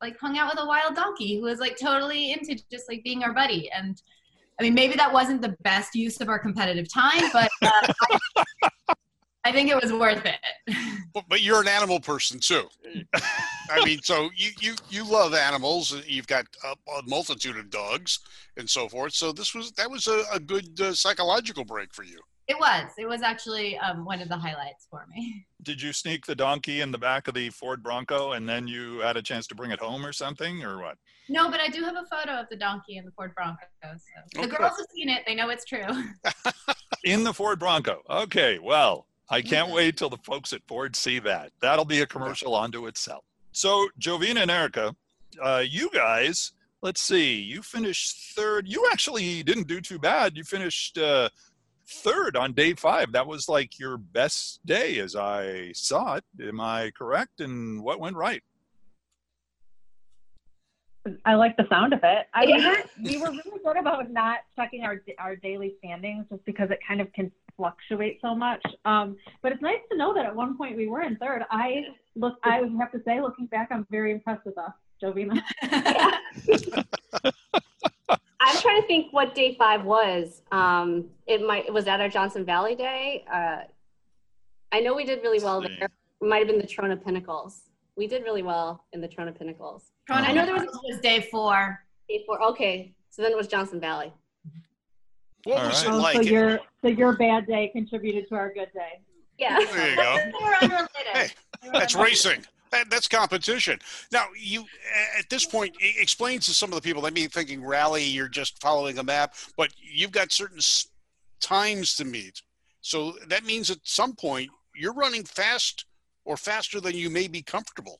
[0.00, 3.22] like hung out with a wild donkey who was like totally into just like being
[3.22, 3.70] our buddy.
[3.70, 4.00] And
[4.58, 7.92] I mean, maybe that wasn't the best use of our competitive time, but uh,
[8.36, 8.44] I,
[9.44, 10.38] I think it was worth it.
[11.14, 12.68] But, but you're an animal person too.
[13.70, 15.94] I mean, so you, you, you love animals.
[16.06, 18.20] You've got a, a multitude of dogs
[18.56, 19.12] and so forth.
[19.12, 22.18] So this was that was a, a good uh, psychological break for you.
[22.48, 22.92] It was.
[22.96, 25.46] It was actually um, one of the highlights for me.
[25.62, 29.00] Did you sneak the donkey in the back of the Ford Bronco and then you
[29.00, 30.96] had a chance to bring it home or something or what?
[31.28, 33.64] No, but I do have a photo of the donkey in the Ford Bronco.
[33.82, 35.24] So the girls have seen it.
[35.26, 35.84] They know it's true.
[37.04, 38.02] In the Ford Bronco.
[38.08, 41.52] Okay, well, I can't wait till the folks at Ford see that.
[41.62, 43.24] That'll be a commercial onto itself.
[43.52, 44.94] So, Jovina and Erica,
[45.42, 48.68] uh, you guys, let's see, you finished third.
[48.68, 50.36] You actually didn't do too bad.
[50.36, 51.30] You finished uh,
[51.86, 53.12] third on day five.
[53.12, 56.24] That was like your best day as I saw it.
[56.46, 57.40] Am I correct?
[57.40, 58.42] And what went right?
[61.24, 62.26] I like the sound of it.
[62.32, 66.44] I, we, were, we were really good about not checking our our daily standings just
[66.44, 68.60] because it kind of can fluctuate so much.
[68.84, 71.44] Um, but it's nice to know that at one point we were in third.
[71.50, 71.84] I
[72.16, 75.40] look, I would have to say, looking back, I'm very impressed with us, Jovina.
[78.40, 80.42] I'm trying to think what day five was.
[80.50, 83.24] Um, it might was that our Johnson Valley Day.
[83.32, 83.58] Uh,
[84.72, 85.84] I know we did really well there.
[85.84, 87.70] It might have been the Trona Pinnacles.
[87.96, 89.92] We did really well in the Trona Pinnacles.
[90.10, 91.84] Trona I know there was was day four.
[92.08, 92.42] Day four.
[92.42, 94.12] Okay, so then it was Johnson Valley.
[95.44, 95.92] What All was right.
[95.94, 96.16] it Oh, like?
[96.16, 99.00] so your so your bad day contributed to our good day.
[99.38, 99.58] Yeah.
[99.72, 100.16] there you go.
[100.16, 100.88] They were unrelated.
[101.12, 101.28] Hey,
[101.72, 102.44] That's racing.
[102.70, 103.78] That, that's competition.
[104.12, 104.64] Now, you
[105.18, 107.02] at this point explain to some of the people.
[107.02, 110.60] They may be thinking rally, you're just following a map, but you've got certain
[111.40, 112.40] times to meet.
[112.80, 115.84] So that means at some point you're running fast
[116.24, 117.98] or faster than you may be comfortable.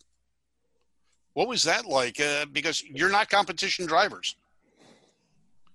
[1.35, 2.19] What was that like?
[2.21, 4.37] Uh, because you're not competition drivers.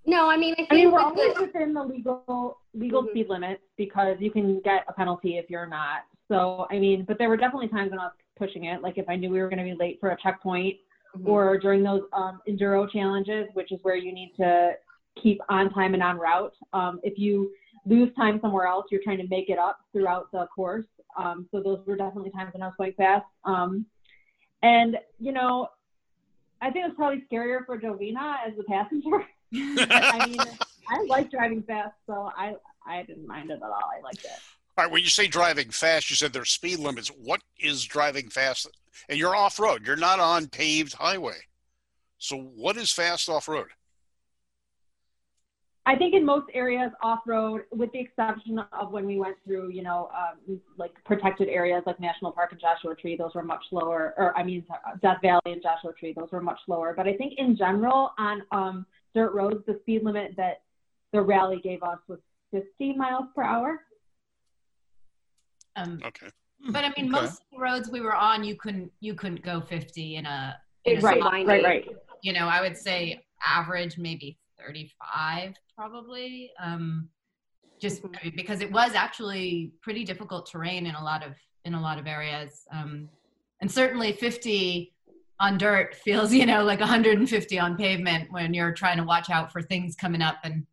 [0.08, 3.10] No, I mean I think I mean, we're always the- within the legal legal Mhm.
[3.10, 6.04] speed limits because you can get a penalty if you're not.
[6.30, 8.82] So I mean, but there were definitely times when I was pushing it.
[8.82, 10.78] Like if I knew we were going to be late for a checkpoint,
[11.16, 11.28] Mhm.
[11.28, 14.78] or during those um, enduro challenges, which is where you need to
[15.16, 16.56] keep on time and on route.
[16.74, 17.54] Um, if you
[17.86, 20.86] lose time somewhere else, you're trying to make it up throughout the course.
[21.18, 23.26] Um, so those were definitely times when I was going fast.
[23.44, 23.86] Um,
[24.62, 25.70] and you know,
[26.62, 29.26] I think it was probably scarier for Jovina as the passenger.
[29.54, 30.40] I mean,
[30.90, 32.56] I like driving fast, so I
[32.86, 33.92] I didn't mind it at all.
[33.98, 34.32] I liked it.
[34.78, 37.10] All right, when you say driving fast, you said there's speed limits.
[37.10, 38.68] What is driving fast?
[39.10, 39.86] And you're off road.
[39.86, 41.38] You're not on paved highway.
[42.20, 43.68] So what is fast off road?
[45.88, 49.70] I think in most areas off road, with the exception of when we went through,
[49.70, 53.64] you know, um, like protected areas like National Park and Joshua Tree, those were much
[53.72, 54.14] lower.
[54.18, 54.66] Or I mean,
[55.02, 56.94] Death Valley and Joshua Tree, those were much lower.
[56.96, 58.86] But I think in general on um,
[59.18, 60.62] dirt roads, the speed limit that
[61.12, 62.20] the rally gave us was
[62.52, 63.82] 50 miles per hour.
[65.76, 66.30] Um, Okay.
[66.70, 67.22] but I mean, Okay.
[67.22, 71.02] most roads we were on, you couldn't you couldn't go 50 in a in a
[71.02, 71.34] Right, spot.
[71.34, 71.88] right, right.
[72.22, 76.52] You know, I would say average maybe 35 probably.
[76.60, 77.10] Um,
[77.80, 78.18] just Mhm.
[78.20, 81.82] I mean, because it was actually pretty difficult terrain in a lot of in a
[81.82, 82.66] lot of areas.
[82.72, 83.10] Um,
[83.62, 84.94] and certainly 50
[85.40, 89.52] on dirt feels you know like 150 on pavement when you're trying to watch out
[89.52, 90.66] for things coming up and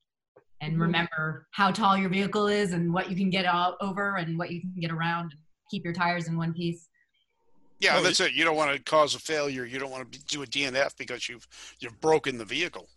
[0.61, 0.81] and Mhm.
[0.81, 4.51] remember how tall your vehicle is and what you can get all over and what
[4.51, 6.89] you can get around and keep your tires in one piece.
[7.81, 8.33] Yeah, that's it.
[8.33, 9.67] You don't want to cause a failure.
[9.67, 11.47] You don't want to do a DNF because you've
[11.81, 12.89] you've broken the vehicle.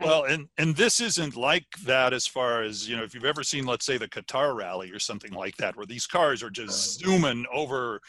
[0.00, 3.02] Well, and and this isn't like that as far as you know.
[3.02, 6.06] If you've ever seen, let's say, the Dakar Rally or something like that, where these
[6.06, 8.00] cars are just zooming over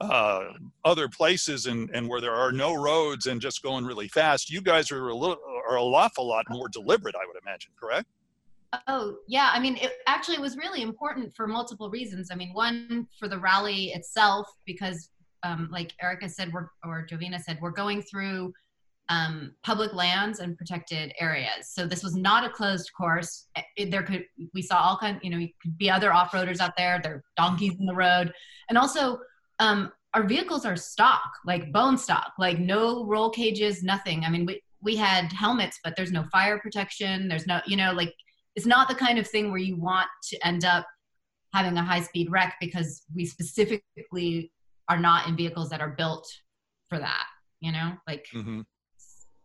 [0.00, 0.44] uh,
[0.84, 4.60] other places and and where there are no roads and just going really fast, you
[4.60, 7.72] guys are a little are a awful lot more deliberate, I would imagine.
[7.80, 8.06] Correct?
[8.88, 9.50] Oh, yeah.
[9.52, 12.30] I mean, it actually was really important for multiple reasons.
[12.32, 15.10] I mean, one for the rally itself, because
[15.44, 18.52] um, like Erica said, we're, or Jovina said, we're going through
[19.10, 21.68] um, public lands and protected areas.
[21.68, 23.46] So this was not a closed course.
[23.76, 27.00] It, there could, we saw all kind, you know, could be other off-roaders out there.
[27.00, 28.32] There are donkeys in the road.
[28.68, 29.20] And also,
[29.58, 34.24] um, our vehicles are stock, like bone stock, like no roll cages, nothing.
[34.24, 37.28] I mean, we, we had helmets, but there's no fire protection.
[37.28, 38.14] There's no, you know, like
[38.54, 40.86] it's not the kind of thing where you want to end up
[41.52, 44.52] having a high speed wreck because we specifically
[44.88, 46.28] are not in vehicles that are built
[46.88, 47.26] for that
[47.60, 48.60] you know like Mm-hmm.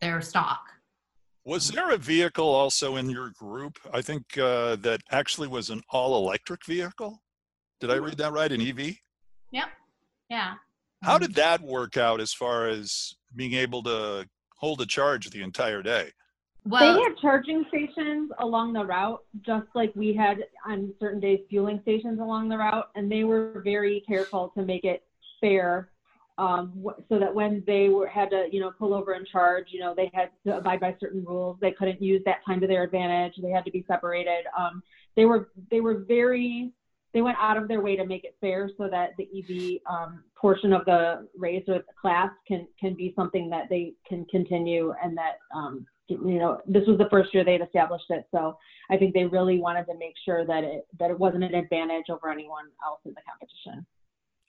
[0.02, 0.62] they're stock
[1.45, 3.80] Was there a vehicle also in your group?
[3.93, 7.22] I think uh, that actually was an all electric vehicle.
[7.80, 8.52] Did I read that right?
[8.52, 8.95] An EV?
[10.30, 10.54] Yeah
[11.02, 15.42] How did that work out as far as being able to hold a charge the
[15.42, 16.12] entire day?
[16.65, 21.39] well they had charging stations along the route, just like we had on certain days
[21.50, 25.04] fueling stations along the route, and they were very careful to make it
[25.42, 25.89] fair,
[26.38, 29.80] um, so that when they were had to, you know, pull over and charge, you
[29.80, 31.58] know, they had to abide by certain rules.
[31.60, 33.34] They couldn't use that time to their advantage.
[33.42, 34.46] They had to be separated.
[34.58, 34.84] Um,
[35.15, 36.72] they were they were very
[37.13, 40.24] they went out of their way to make it fair so that the EV um,
[40.36, 44.93] portion of the race or the class can can be something that they can continue
[45.04, 48.58] and that um, you know this was the first year they'd established it so
[48.89, 52.06] I think they really wanted to make sure that it that it wasn't an advantage
[52.10, 53.86] over anyone else in the competition.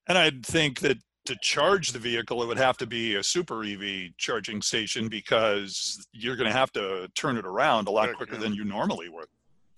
[0.08, 3.62] And I'd think that to charge the vehicle, it would have to be a super
[3.62, 8.34] EV charging station because you're going to have to turn it around a lot quicker
[8.34, 8.40] yeah.
[8.40, 9.26] than you normally would.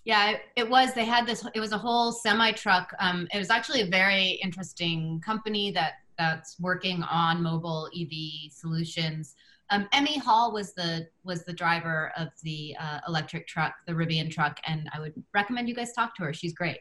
[0.05, 3.37] Yeah it, it was they had this it was a whole semi truck um, it
[3.37, 8.11] was actually a very interesting company that that's working on mobile ev
[8.51, 9.35] solutions
[9.69, 14.29] um, Emme Hall was the was the driver of the uh, electric truck the rivian
[14.29, 16.77] truck and i would recommend you guys talk to her she's great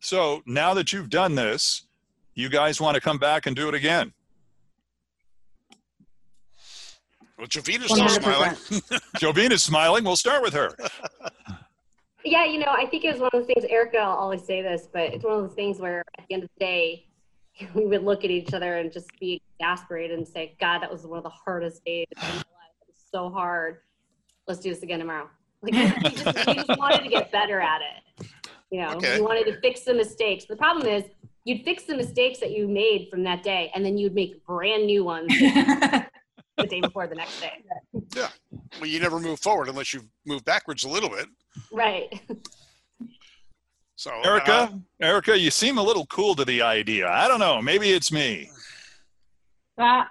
[0.00, 1.86] So now that you've done this,
[2.34, 4.12] you guys want to come back and do it again.
[7.38, 8.22] Well, Jovina's still 100%.
[8.22, 9.00] smiling.
[9.18, 10.04] Jovina's smiling.
[10.04, 10.70] We'll start with her.
[12.24, 14.62] Yeah, you know, I think it was one of those things, Erica, I'll always say
[14.62, 17.06] this, but it's one of those things where at the end of the day,
[17.74, 21.06] we would look at each other and just be exasperated and say, God, that was
[21.06, 22.44] one of the hardest days of my life.
[22.80, 23.78] It was so hard.
[24.48, 25.28] Let's do this again tomorrow.
[25.62, 28.26] Like, we just, we just wanted to get better at it.
[28.70, 29.18] You know, Okay.
[29.18, 30.46] we wanted to fix the mistakes.
[30.46, 31.04] The problem is,
[31.44, 34.86] you'd fix the mistakes that you made from that day, and then you'd make brand
[34.86, 37.62] new ones the day before the next day.
[38.80, 41.26] Well, you never move forward unless you move backwards a little bit.
[41.72, 42.20] Right.
[43.96, 47.08] So, uh, Erica, Erica, you seem a little cool to the idea.
[47.08, 47.62] I don't know.
[47.62, 48.50] Maybe it's me.
[49.76, 50.08] That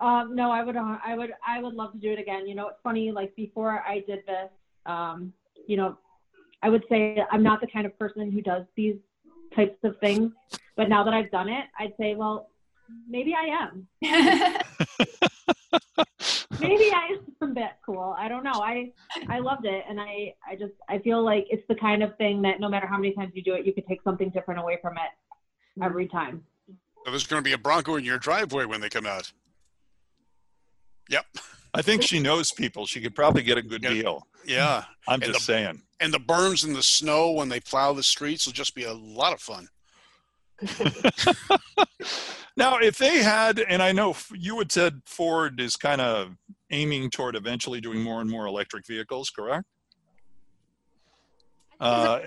[0.00, 2.46] um, no, I would uh, I would I would love to do it again.
[2.46, 3.10] You know, it's funny.
[3.10, 4.50] Like before I did this,
[4.86, 5.32] um,
[5.66, 5.98] you know,
[6.62, 8.96] I would say I'm not the kind of person who does these
[9.54, 10.32] types of things.
[10.76, 12.50] But now that I've done it, I'd say, well,
[13.08, 13.86] maybe I am.
[16.60, 18.14] Maybe I am a bit cool.
[18.18, 18.60] I don't know.
[18.62, 18.92] I
[19.28, 22.42] I loved it, and I I just I feel like it's the kind of thing
[22.42, 24.78] that no matter how many times you do it, you could take something different away
[24.80, 26.42] from it every time.
[27.06, 29.30] uh, there's going to be a Bronco in your driveway when they come out.
[31.10, 31.24] Yep.
[31.74, 32.86] I think she knows people.
[32.86, 33.90] She could probably get a good Yeah.
[33.90, 34.26] deal.
[34.44, 34.84] Yeah.
[35.06, 35.82] I'm And just the- saying.
[36.00, 38.92] And the berms in the snow when they plow the streets will just be a
[38.92, 39.68] lot of fun.
[42.56, 46.36] Now, if they had, and I know you had said Ford is kind of
[46.70, 49.66] aiming toward eventually doing more and more electric vehicles, correct?
[51.78, 52.20] Uh,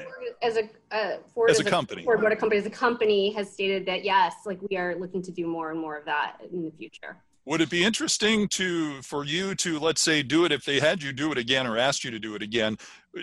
[0.44, 2.04] as a uh, Ford as a company.
[2.04, 5.32] Ford Motor Company as a company has stated that yes, like we are looking to
[5.32, 7.18] do more and more of that in the future.
[7.46, 11.02] Would it be interesting to for you to let's say do it if they had
[11.02, 12.78] you do it again or asked you to do it again?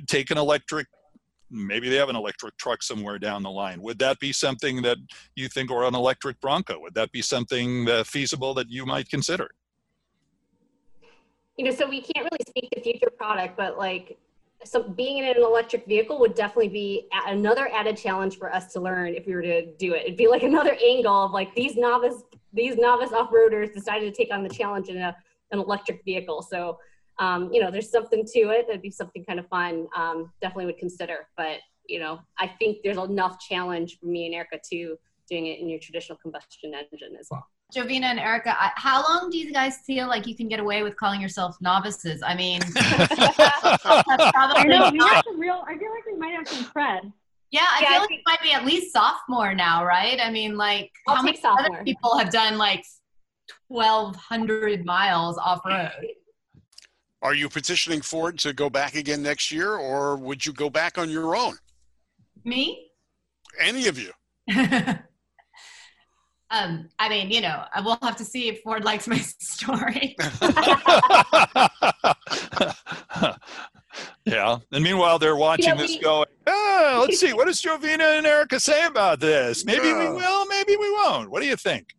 [0.08, 0.88] Take an electric,
[1.50, 3.80] maybe they have an electric truck somewhere down the line.
[3.82, 4.98] Would that be something that
[5.34, 6.80] you think, or an electric Bronco?
[6.80, 9.48] Would that be something uh, feasible that you might consider?
[11.56, 14.18] You know, so we can't really speak to future product, but like
[14.64, 18.80] so being in an electric vehicle would definitely be another added challenge for us to
[18.80, 20.02] learn if we were to do it.
[20.02, 22.22] It'd be like another angle of like these novice
[22.52, 25.14] these novice off-roaders decided to take on the challenge in a,
[25.50, 26.40] an electric vehicle.
[26.40, 26.78] So
[27.18, 28.66] um, you know, there's something to it.
[28.66, 29.86] That'd be something kind of fun.
[29.96, 31.28] Um, definitely would consider.
[31.36, 31.58] But
[31.88, 34.96] you know, I think there's enough challenge for me and Erica too
[35.30, 37.46] doing it in your traditional combustion engine as well.
[37.74, 40.82] Jovina and Erica, I- how long do you guys feel like you can get away
[40.84, 42.22] with calling yourself novices?
[42.24, 45.64] I mean, that's I know we not- have some real.
[45.66, 47.12] I feel like we might have some cred.
[47.50, 50.18] yeah, I Yeah, I feel like think- it might be at least sophomore now, right?
[50.22, 51.74] I mean, like, I'll how many sophomore.
[51.76, 52.84] other people have done like
[53.68, 55.90] 1,200 miles off road?
[57.22, 60.98] Are you petitioning Ford to go back again next year, or would you go back
[60.98, 61.56] on your own?
[62.44, 62.90] Me?
[63.58, 64.12] Any of you?
[66.50, 70.14] um, I mean, you know, I will have to see if Ford likes my story.
[74.24, 74.58] yeah.
[74.72, 78.18] And meanwhile, they're watching You know, this we- going, ah, let's see, what does Jovina
[78.18, 79.64] and Erica say about this?
[79.64, 81.30] Maybe we will, maybe we won't.
[81.30, 81.94] What do you think?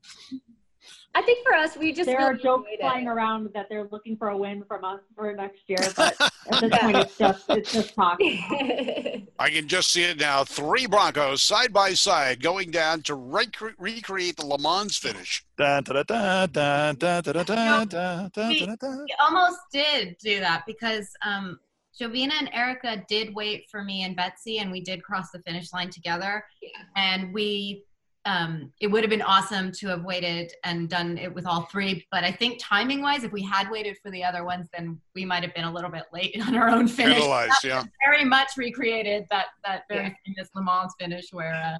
[1.18, 3.10] I think for us, we just there really are jokes flying it.
[3.10, 6.80] around that they're looking for a win from us for next year, but at this
[6.80, 8.20] point, it's just it's just talk.
[8.22, 10.44] I can just see it now.
[10.44, 15.44] Three Broncos side by side going down to recreate the Le Mans finish.
[19.08, 21.60] We almost did do that because um,
[22.00, 25.74] Jovina and Erica did wait for me and Betsy, and we did cross the finish
[25.74, 26.70] line together, yeah.
[26.96, 27.86] and we
[28.28, 32.06] um, it would have been awesome to have waited and done it with all three.
[32.12, 35.24] But I think timing wise, if we had waited for the other ones, then we
[35.24, 37.16] might have been a little bit late on our own finish.
[37.16, 37.84] Penalized, yeah.
[38.06, 40.14] Very much recreated that that very Yeah.
[40.36, 41.78] famous Le Mans finish where uh,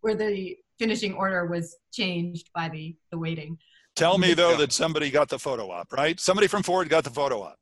[0.00, 3.58] where the finishing order was changed by the the waiting.
[3.96, 6.18] Tell me, though, that somebody got the photo op, right?
[6.18, 7.56] Somebody from Ford got the photo op.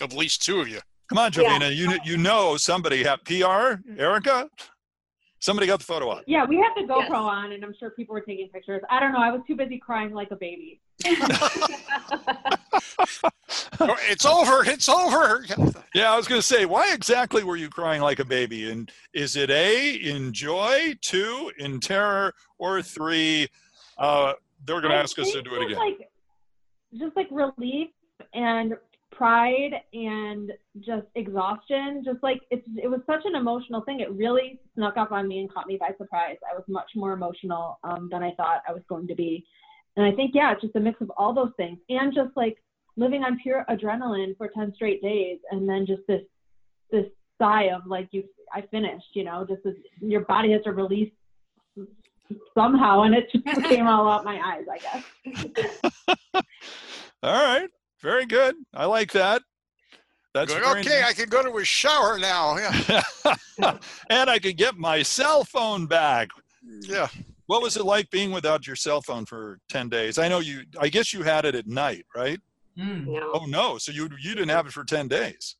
[0.00, 0.80] At least two of you.
[1.08, 1.42] Come on, Yeah.
[1.58, 1.74] Jovina.
[1.74, 4.48] You, you know somebody have PR, Erica?
[5.40, 6.24] Somebody got the photo op.
[6.26, 7.12] Yeah, we had the GoPro Yes.
[7.12, 8.82] on, and I'm sure people were taking pictures.
[8.90, 9.20] I don't know.
[9.20, 10.80] I was too busy crying like a baby.
[14.10, 14.64] It's over.
[14.64, 15.44] It's over.
[15.94, 18.70] Yeah, I was going to say, why exactly were you crying like a baby?
[18.70, 23.48] And is it A, in joy, two, in terror, or three,
[23.98, 24.32] uh,
[24.64, 25.78] they're going to ask us to do it again?
[25.78, 26.08] Like,
[26.98, 27.88] just like relief
[28.34, 28.74] and
[29.18, 32.02] pride and just exhaustion.
[32.04, 34.00] Just like it's it was such an emotional thing.
[34.00, 36.36] It really snuck up on me and caught me by surprise.
[36.50, 39.44] I was much more emotional um, than I thought I was going to be.
[39.96, 42.56] And I think yeah, it's just a mix of all those things and just like
[42.96, 46.22] living on pure adrenaline for 10 straight days and then just this
[46.90, 47.06] this
[47.38, 48.22] sigh of like you
[48.54, 51.12] I finished, you know, just this, your body has to release
[52.54, 56.44] somehow and it just came all out my eyes, I guess.
[57.22, 57.68] All right.
[58.02, 58.54] Very good.
[58.74, 59.42] I like that.
[60.34, 62.56] That's Going, very okay, I can go to a shower now.
[62.58, 63.02] Yeah.
[64.10, 66.28] and I could get my cell phone back.
[66.82, 67.08] Yeah.
[67.46, 70.18] What was it like being without your cell phone for 10 days?
[70.18, 72.38] I know you, I guess you had it at night, right?
[72.78, 73.06] Mm.
[73.06, 73.30] no.
[73.32, 73.78] Oh, no.
[73.78, 75.56] So you, you didn't have it for 10 days.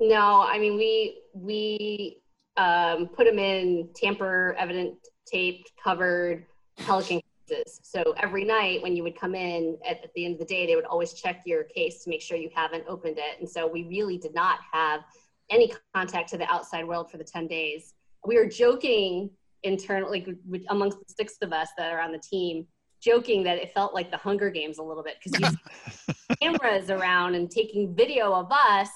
[0.00, 2.18] No, I mean we we
[2.56, 4.94] um, put them in tamper evident
[5.26, 6.46] taped covered
[6.78, 7.80] Pelican cases.
[7.82, 10.66] So every night when you would come in at, at the end of the day,
[10.66, 13.40] they would always check your case to make sure you haven't opened it.
[13.40, 15.00] And so we really did not have
[15.50, 17.94] any contact to the outside world for the 10 days.
[18.24, 19.30] We were joking
[19.62, 22.66] internally like, amongst the six of us that are on the team,
[23.00, 25.58] joking that it felt like the Hunger Games a little bit because
[26.08, 28.88] you cameras around and taking video of us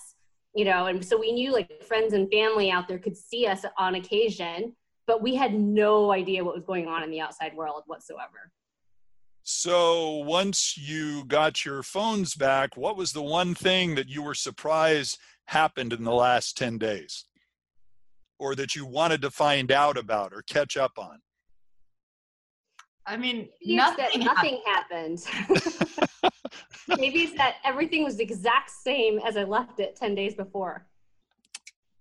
[0.55, 3.65] you know and so we knew like friends and family out there could see us
[3.77, 4.75] on occasion
[5.09, 8.53] but we had no idea what was going on in the outside world whatsoever
[9.43, 14.35] So once you got your phones back, what was the one thing that you were
[14.35, 17.25] surprised happened in the last 10 days?
[18.39, 21.17] Or that you wanted to find out about or catch up on?
[23.07, 24.25] I mean, Maybe it's that nothing.
[24.25, 25.19] nothing happened
[26.99, 30.87] maybe it's that everything was the exact same as i left it 10 days before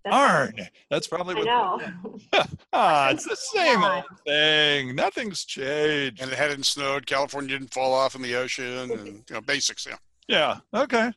[0.03, 1.81] That's- Darn, that's probably i what.
[1.81, 2.17] know
[2.73, 3.95] Ah, it's the same Yeah.
[4.09, 4.95] old thing.
[4.95, 6.21] Nothing's changed.
[6.21, 7.05] And it hadn't snowed.
[7.05, 8.91] California didn't fall off in the ocean.
[8.91, 9.85] And, you know, basics.
[9.85, 9.97] Yeah.
[10.27, 10.57] Yeah.
[10.81, 11.11] Okay.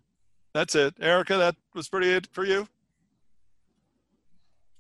[0.55, 0.95] That's it.
[1.01, 2.67] Erica, that was pretty it for you.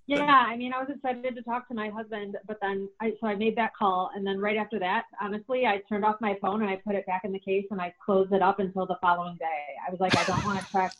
[0.07, 3.29] Yeah, I mean, I was excited to talk to my husband, but then I so
[3.29, 6.63] I made that call, and then right after that, honestly, I turned off my phone
[6.63, 8.97] and I put it back in the case and I closed it up until the
[9.01, 9.67] following day.
[9.87, 10.93] I was like, I don't want to check,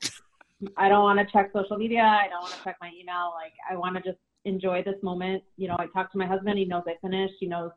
[0.77, 3.33] I don't want to check social media, I don't want to check my email.
[3.35, 5.43] Like, I want to just enjoy this moment.
[5.57, 7.71] You know, I talked to my husband; he knows I finished, he knows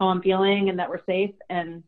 [0.00, 1.82] how I'm feeling, and that we're safe, and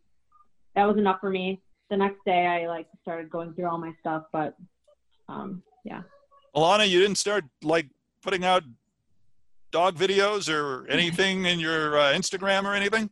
[0.74, 1.60] that was enough for me.
[1.90, 4.56] The next day, I like started going through all my stuff, but
[5.28, 6.02] um, yeah.
[6.54, 7.86] Elana, you didn't start like
[8.22, 8.64] putting out
[9.70, 13.10] dog videos or anything in your uh, Instagram or anything?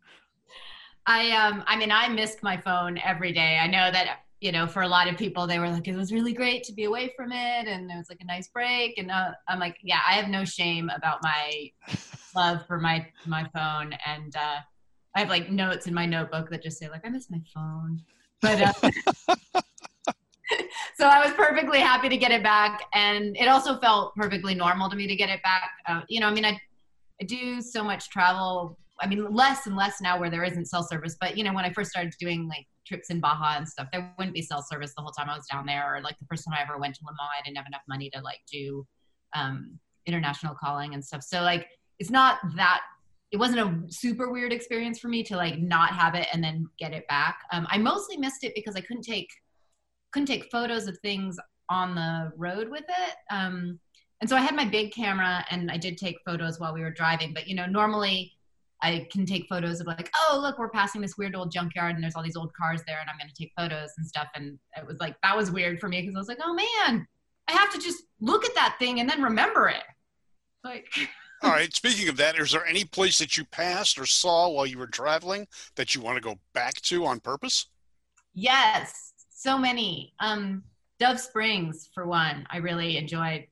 [1.06, 3.58] I um I mean I missed my phone every day.
[3.60, 6.12] I know that you know for a lot of people they were like it was
[6.12, 9.10] really great to be away from it and it was like a nice break and
[9.10, 11.70] uh, I'm like yeah I have no shame about my
[12.36, 14.60] love for my my phone and uh
[15.16, 18.02] I have like notes in my notebook that just say like I miss my phone.
[18.42, 18.72] But uh,
[20.94, 24.90] so I was perfectly happy to get it back, and it also felt perfectly normal
[24.90, 25.70] to me to get it back.
[25.88, 26.60] Uh, you know, I mean, I,
[27.20, 28.78] I do so much travel.
[29.00, 31.16] I mean, less and less now where there isn't cell service.
[31.18, 34.12] But you know, when I first started doing like trips in Baja and stuff, there
[34.18, 35.94] wouldn't be cell service the whole time I was down there.
[35.96, 38.10] Or like the first time I ever went to Le I didn't have enough money
[38.10, 38.86] to like do
[39.34, 41.22] um, international calling and stuff.
[41.22, 41.66] So like,
[41.98, 42.82] it's not that
[43.32, 46.68] it wasn't a super weird experience for me to like not have it and then
[46.78, 47.38] get it back.
[47.52, 49.28] Um, I mostly missed it because I couldn't take
[50.12, 51.36] couldn't take photos of things
[51.68, 53.14] on the road with it.
[53.30, 53.80] Um,
[54.20, 56.92] and so I had my big camera and I did take photos while we were
[56.92, 57.34] driving.
[57.34, 58.32] But you know, normally
[58.82, 62.02] I can take photos of like, oh look, we're passing this weird old junkyard and
[62.02, 64.28] there's all these old cars there, and I'm going to take photos and stuff.
[64.34, 67.06] And it was like that was weird for me because I was like, oh man,
[67.48, 69.84] I have to just look at that thing and then remember it.
[70.64, 70.88] Like.
[71.42, 71.72] All right.
[71.74, 74.86] Speaking of that, is there any place that you passed or saw while you were
[74.86, 77.66] traveling that you want to go back to on purpose?
[78.32, 80.14] Yes, so many.
[80.18, 80.62] Um,
[80.98, 83.46] Dove Springs, for one, I really enjoyed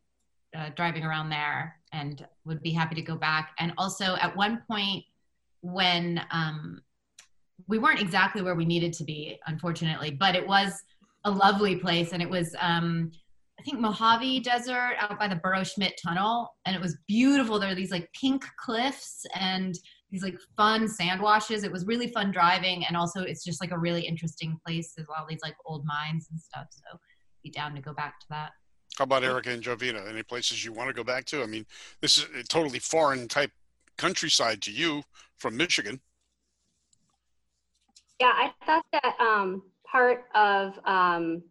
[0.57, 3.53] uh, driving around there and would be happy to go back.
[3.59, 5.05] And also, at one point,
[5.65, 6.83] when um,
[7.67, 10.83] we weren't exactly where we needed to be, unfortunately, but it was
[11.25, 13.11] a lovely place, and it was um,
[13.59, 17.59] I think Mojave Desert out by the Burro Schmidt Tunnel, and it was beautiful.
[17.59, 19.75] There are these like pink cliffs and
[20.11, 21.65] these like fun sand washes.
[21.65, 24.93] It was really fun driving, and also it's just like a really interesting place.
[24.95, 26.99] There's all these like old mines and stuff, so
[27.43, 28.51] be down to go back to that.
[28.99, 30.09] How about Erica and Jovina?
[30.09, 31.43] Any places you want to go back to?
[31.43, 31.65] I mean,
[32.01, 33.51] this is a totally foreign type
[33.97, 35.03] countryside to you
[35.39, 36.01] from Michigan.
[38.21, 41.43] Yeah, I thought that um, part of um,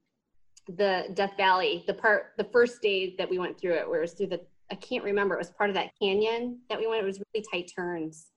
[0.68, 4.02] the Death Valley, the part, the first day that we went through it, where it
[4.02, 4.41] was through the,
[4.72, 7.04] I can't remember, it was part of that canyon that we went.
[7.04, 8.28] It was really tight turns.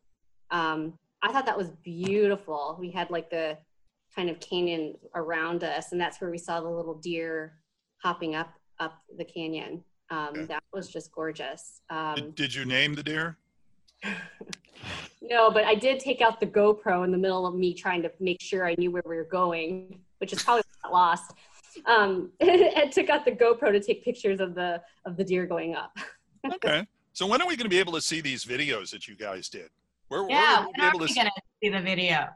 [0.50, 2.76] Um, I thought that was beautiful.
[2.80, 3.58] We had like the
[4.14, 7.54] kind of canyon around us, and that's where we saw the little deer
[8.02, 9.82] hopping up up the canyon.
[10.10, 10.44] Um, Okay.
[10.46, 11.80] That was just gorgeous.
[11.90, 13.38] Um, Did, did you name the deer?
[15.22, 18.10] No, but I did take out the GoPro in the middle of me trying to
[18.20, 21.32] make sure I knew where we were going, which is probably not lost.
[21.84, 25.74] Um, and took out the GoPro to take pictures of the of the deer going
[25.74, 25.96] up.
[26.54, 26.86] Okay.
[27.12, 29.48] So when are we going to be able to see these videos that you guys
[29.48, 29.68] did?
[30.06, 31.30] Where, where Yeah, will we're able we gonna
[31.60, 32.28] see the video?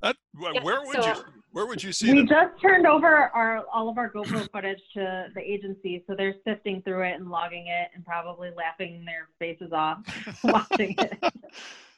[0.00, 0.14] that?
[0.34, 2.28] Where, Yeah, would so- you where would you see We them?
[2.28, 6.82] just turned over our all of our GoPro footage to the agency, so they're sifting
[6.82, 9.98] through it and logging it, and probably laughing their faces off
[10.44, 11.18] watching it.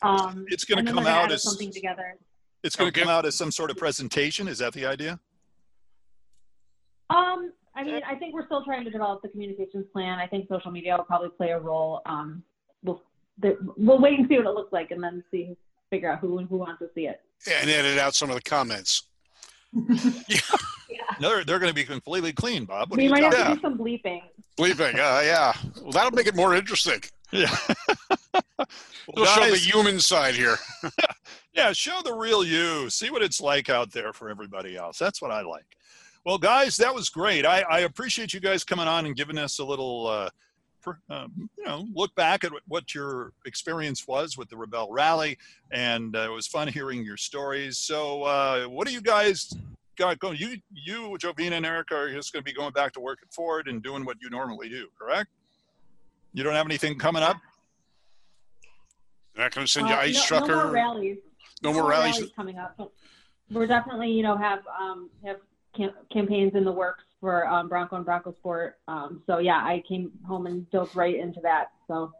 [0.00, 2.14] Um, It's gonna come they're out as- something together.
[2.62, 3.04] It's going to Okay.
[3.04, 4.46] come out as some sort of presentation.
[4.46, 5.18] Is that the idea?
[7.10, 10.18] Um, I mean, I think we're still trying to develop the communications plan.
[10.20, 12.00] I think social media will probably play a role.
[12.06, 12.42] Um,
[12.84, 13.02] we'll
[13.40, 15.56] the, we'll wait and see what it looks like, and then see
[15.90, 17.20] figure out who who wants to see it.
[17.50, 19.07] And edit out some of the comments.
[21.20, 22.90] No, they're, they're going to be completely clean, Bob.
[22.90, 23.54] What are we you might have talking to about?
[23.56, 24.22] do some bleeping.
[24.56, 25.52] Bleeping, uh, yeah.
[25.82, 27.00] Well, that'll make it more interesting.
[27.32, 27.54] Yeah.
[29.14, 30.56] We'll Well, show the human side here.
[31.54, 32.90] yeah, show the real you.
[32.90, 34.98] See what it's like out there for everybody else.
[34.98, 35.64] That's what I like.
[36.26, 37.46] Well, guys, that was great.
[37.46, 40.32] I, I appreciate you guys coming on and giving us a little, uh, per,
[41.10, 45.38] um, you know, look back at what your experience was with the Rebelle Rally,
[45.70, 47.78] and uh, it was fun hearing your stories.
[47.78, 49.52] So, uh, what do you guys
[49.96, 50.38] got going?
[50.38, 53.32] You, you, Jovina, and Erica are just going to be going back to work at
[53.32, 55.30] Ford and doing what you normally do, correct?
[56.32, 57.36] You don't have anything coming up?
[59.34, 60.56] They're not going to send you Uh, ice no, trucker.
[60.56, 61.18] No more rallies.
[61.62, 62.30] No more rallies.
[62.34, 62.74] coming up.
[62.76, 62.90] But
[63.50, 65.38] we're definitely, you know, have um, have
[65.76, 68.78] cam- campaigns in the works for um, Bronco and Bronco Sport.
[68.86, 71.72] Um, so yeah, I came home and dove right into that.
[71.86, 72.12] So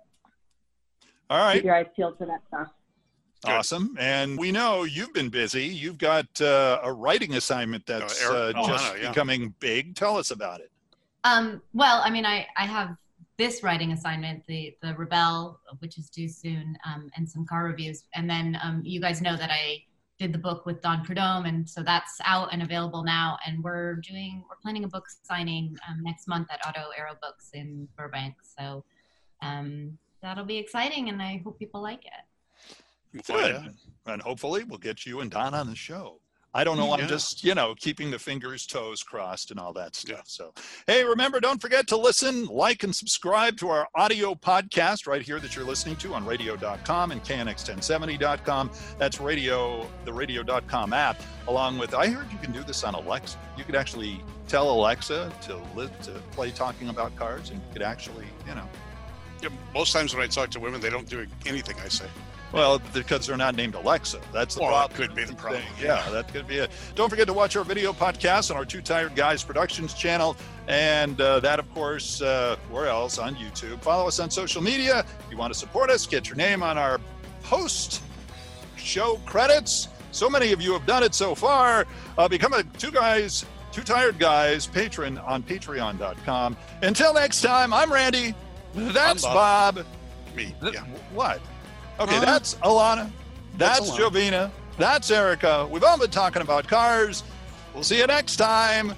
[1.30, 1.54] All right.
[1.54, 2.68] keep your eyes peeled for that stuff.
[3.44, 3.52] Good.
[3.52, 3.96] Awesome.
[4.00, 5.64] And we know you've been busy.
[5.64, 9.08] You've got uh, a writing assignment that's uh, Eric- oh, just Anna, yeah.
[9.10, 9.94] becoming big.
[9.94, 10.72] Tell us about it.
[11.22, 12.96] Um, well, I mean, I, I have
[13.36, 18.04] this writing assignment, the the Rebelle, which is due soon, um, and some car reviews,
[18.14, 19.84] and then um, you guys know that I
[20.18, 23.38] did the book with Don Prudhomme, and so that's out and available now.
[23.46, 27.50] And we're doing we're planning a book signing um, next month at Auto Aero Books
[27.54, 28.34] in Burbank.
[28.42, 28.84] So
[29.42, 32.74] um, that'll be exciting, and I hope people like it.
[33.12, 33.64] We'll find out.
[33.64, 33.74] Good.
[34.06, 36.20] And hopefully we'll get you and Don on the show.
[36.54, 36.92] I don't know.
[36.92, 37.06] I'm Yeah.
[37.06, 40.22] just, you know, keeping the fingers, toes crossed and all that stuff.
[40.26, 40.54] So,
[40.86, 45.38] hey, remember, don't forget to listen, like, and subscribe to our audio podcast right here
[45.40, 48.70] that you're listening to on radio.com and KNX1070.com.
[48.98, 53.38] That's radio, the radio.com app, along with, I heard you can do this on Alexa.
[53.56, 57.82] You could actually tell Alexa to, li- to play talking about cars and you could
[57.82, 58.66] actually, you know,
[59.42, 62.06] Yeah, most times when I talk to women, they don't do anything I say.
[62.52, 64.20] Well, because they're not named Alexa.
[64.32, 65.08] That's the Well, that problem.
[65.08, 66.70] could be the problem, Yeah, that could be it.
[66.94, 70.34] Don't forget to watch our video podcast on our Two Tired Guys Productions channel.
[70.66, 73.18] And uh, that, of course, uh, where else?
[73.18, 73.82] On YouTube.
[73.82, 75.00] Follow us on social media.
[75.00, 77.00] If you want to support us, get your name on our
[77.42, 78.02] post
[78.76, 79.88] show credits.
[80.12, 81.86] So many of you have done it so far.
[82.16, 86.56] Uh, become a Two Guys, Two Tired Guys patron on patreon.com.
[86.82, 88.34] Until next time, I'm Randy.
[88.74, 89.84] That's I'm Bob.
[90.34, 90.54] Me.
[90.62, 90.84] Th- Yeah.
[91.12, 91.40] What?
[92.00, 92.24] Okay, Huh?
[92.24, 93.10] that's Elana.
[93.56, 94.10] That's That's, Elana.
[94.10, 94.50] Jovina.
[94.78, 95.66] That's Erica.
[95.70, 97.24] We've all been talking about cars.
[97.74, 98.94] We'll see you next time.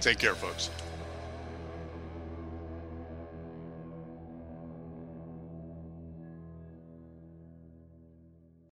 [0.00, 0.70] Take care, folks.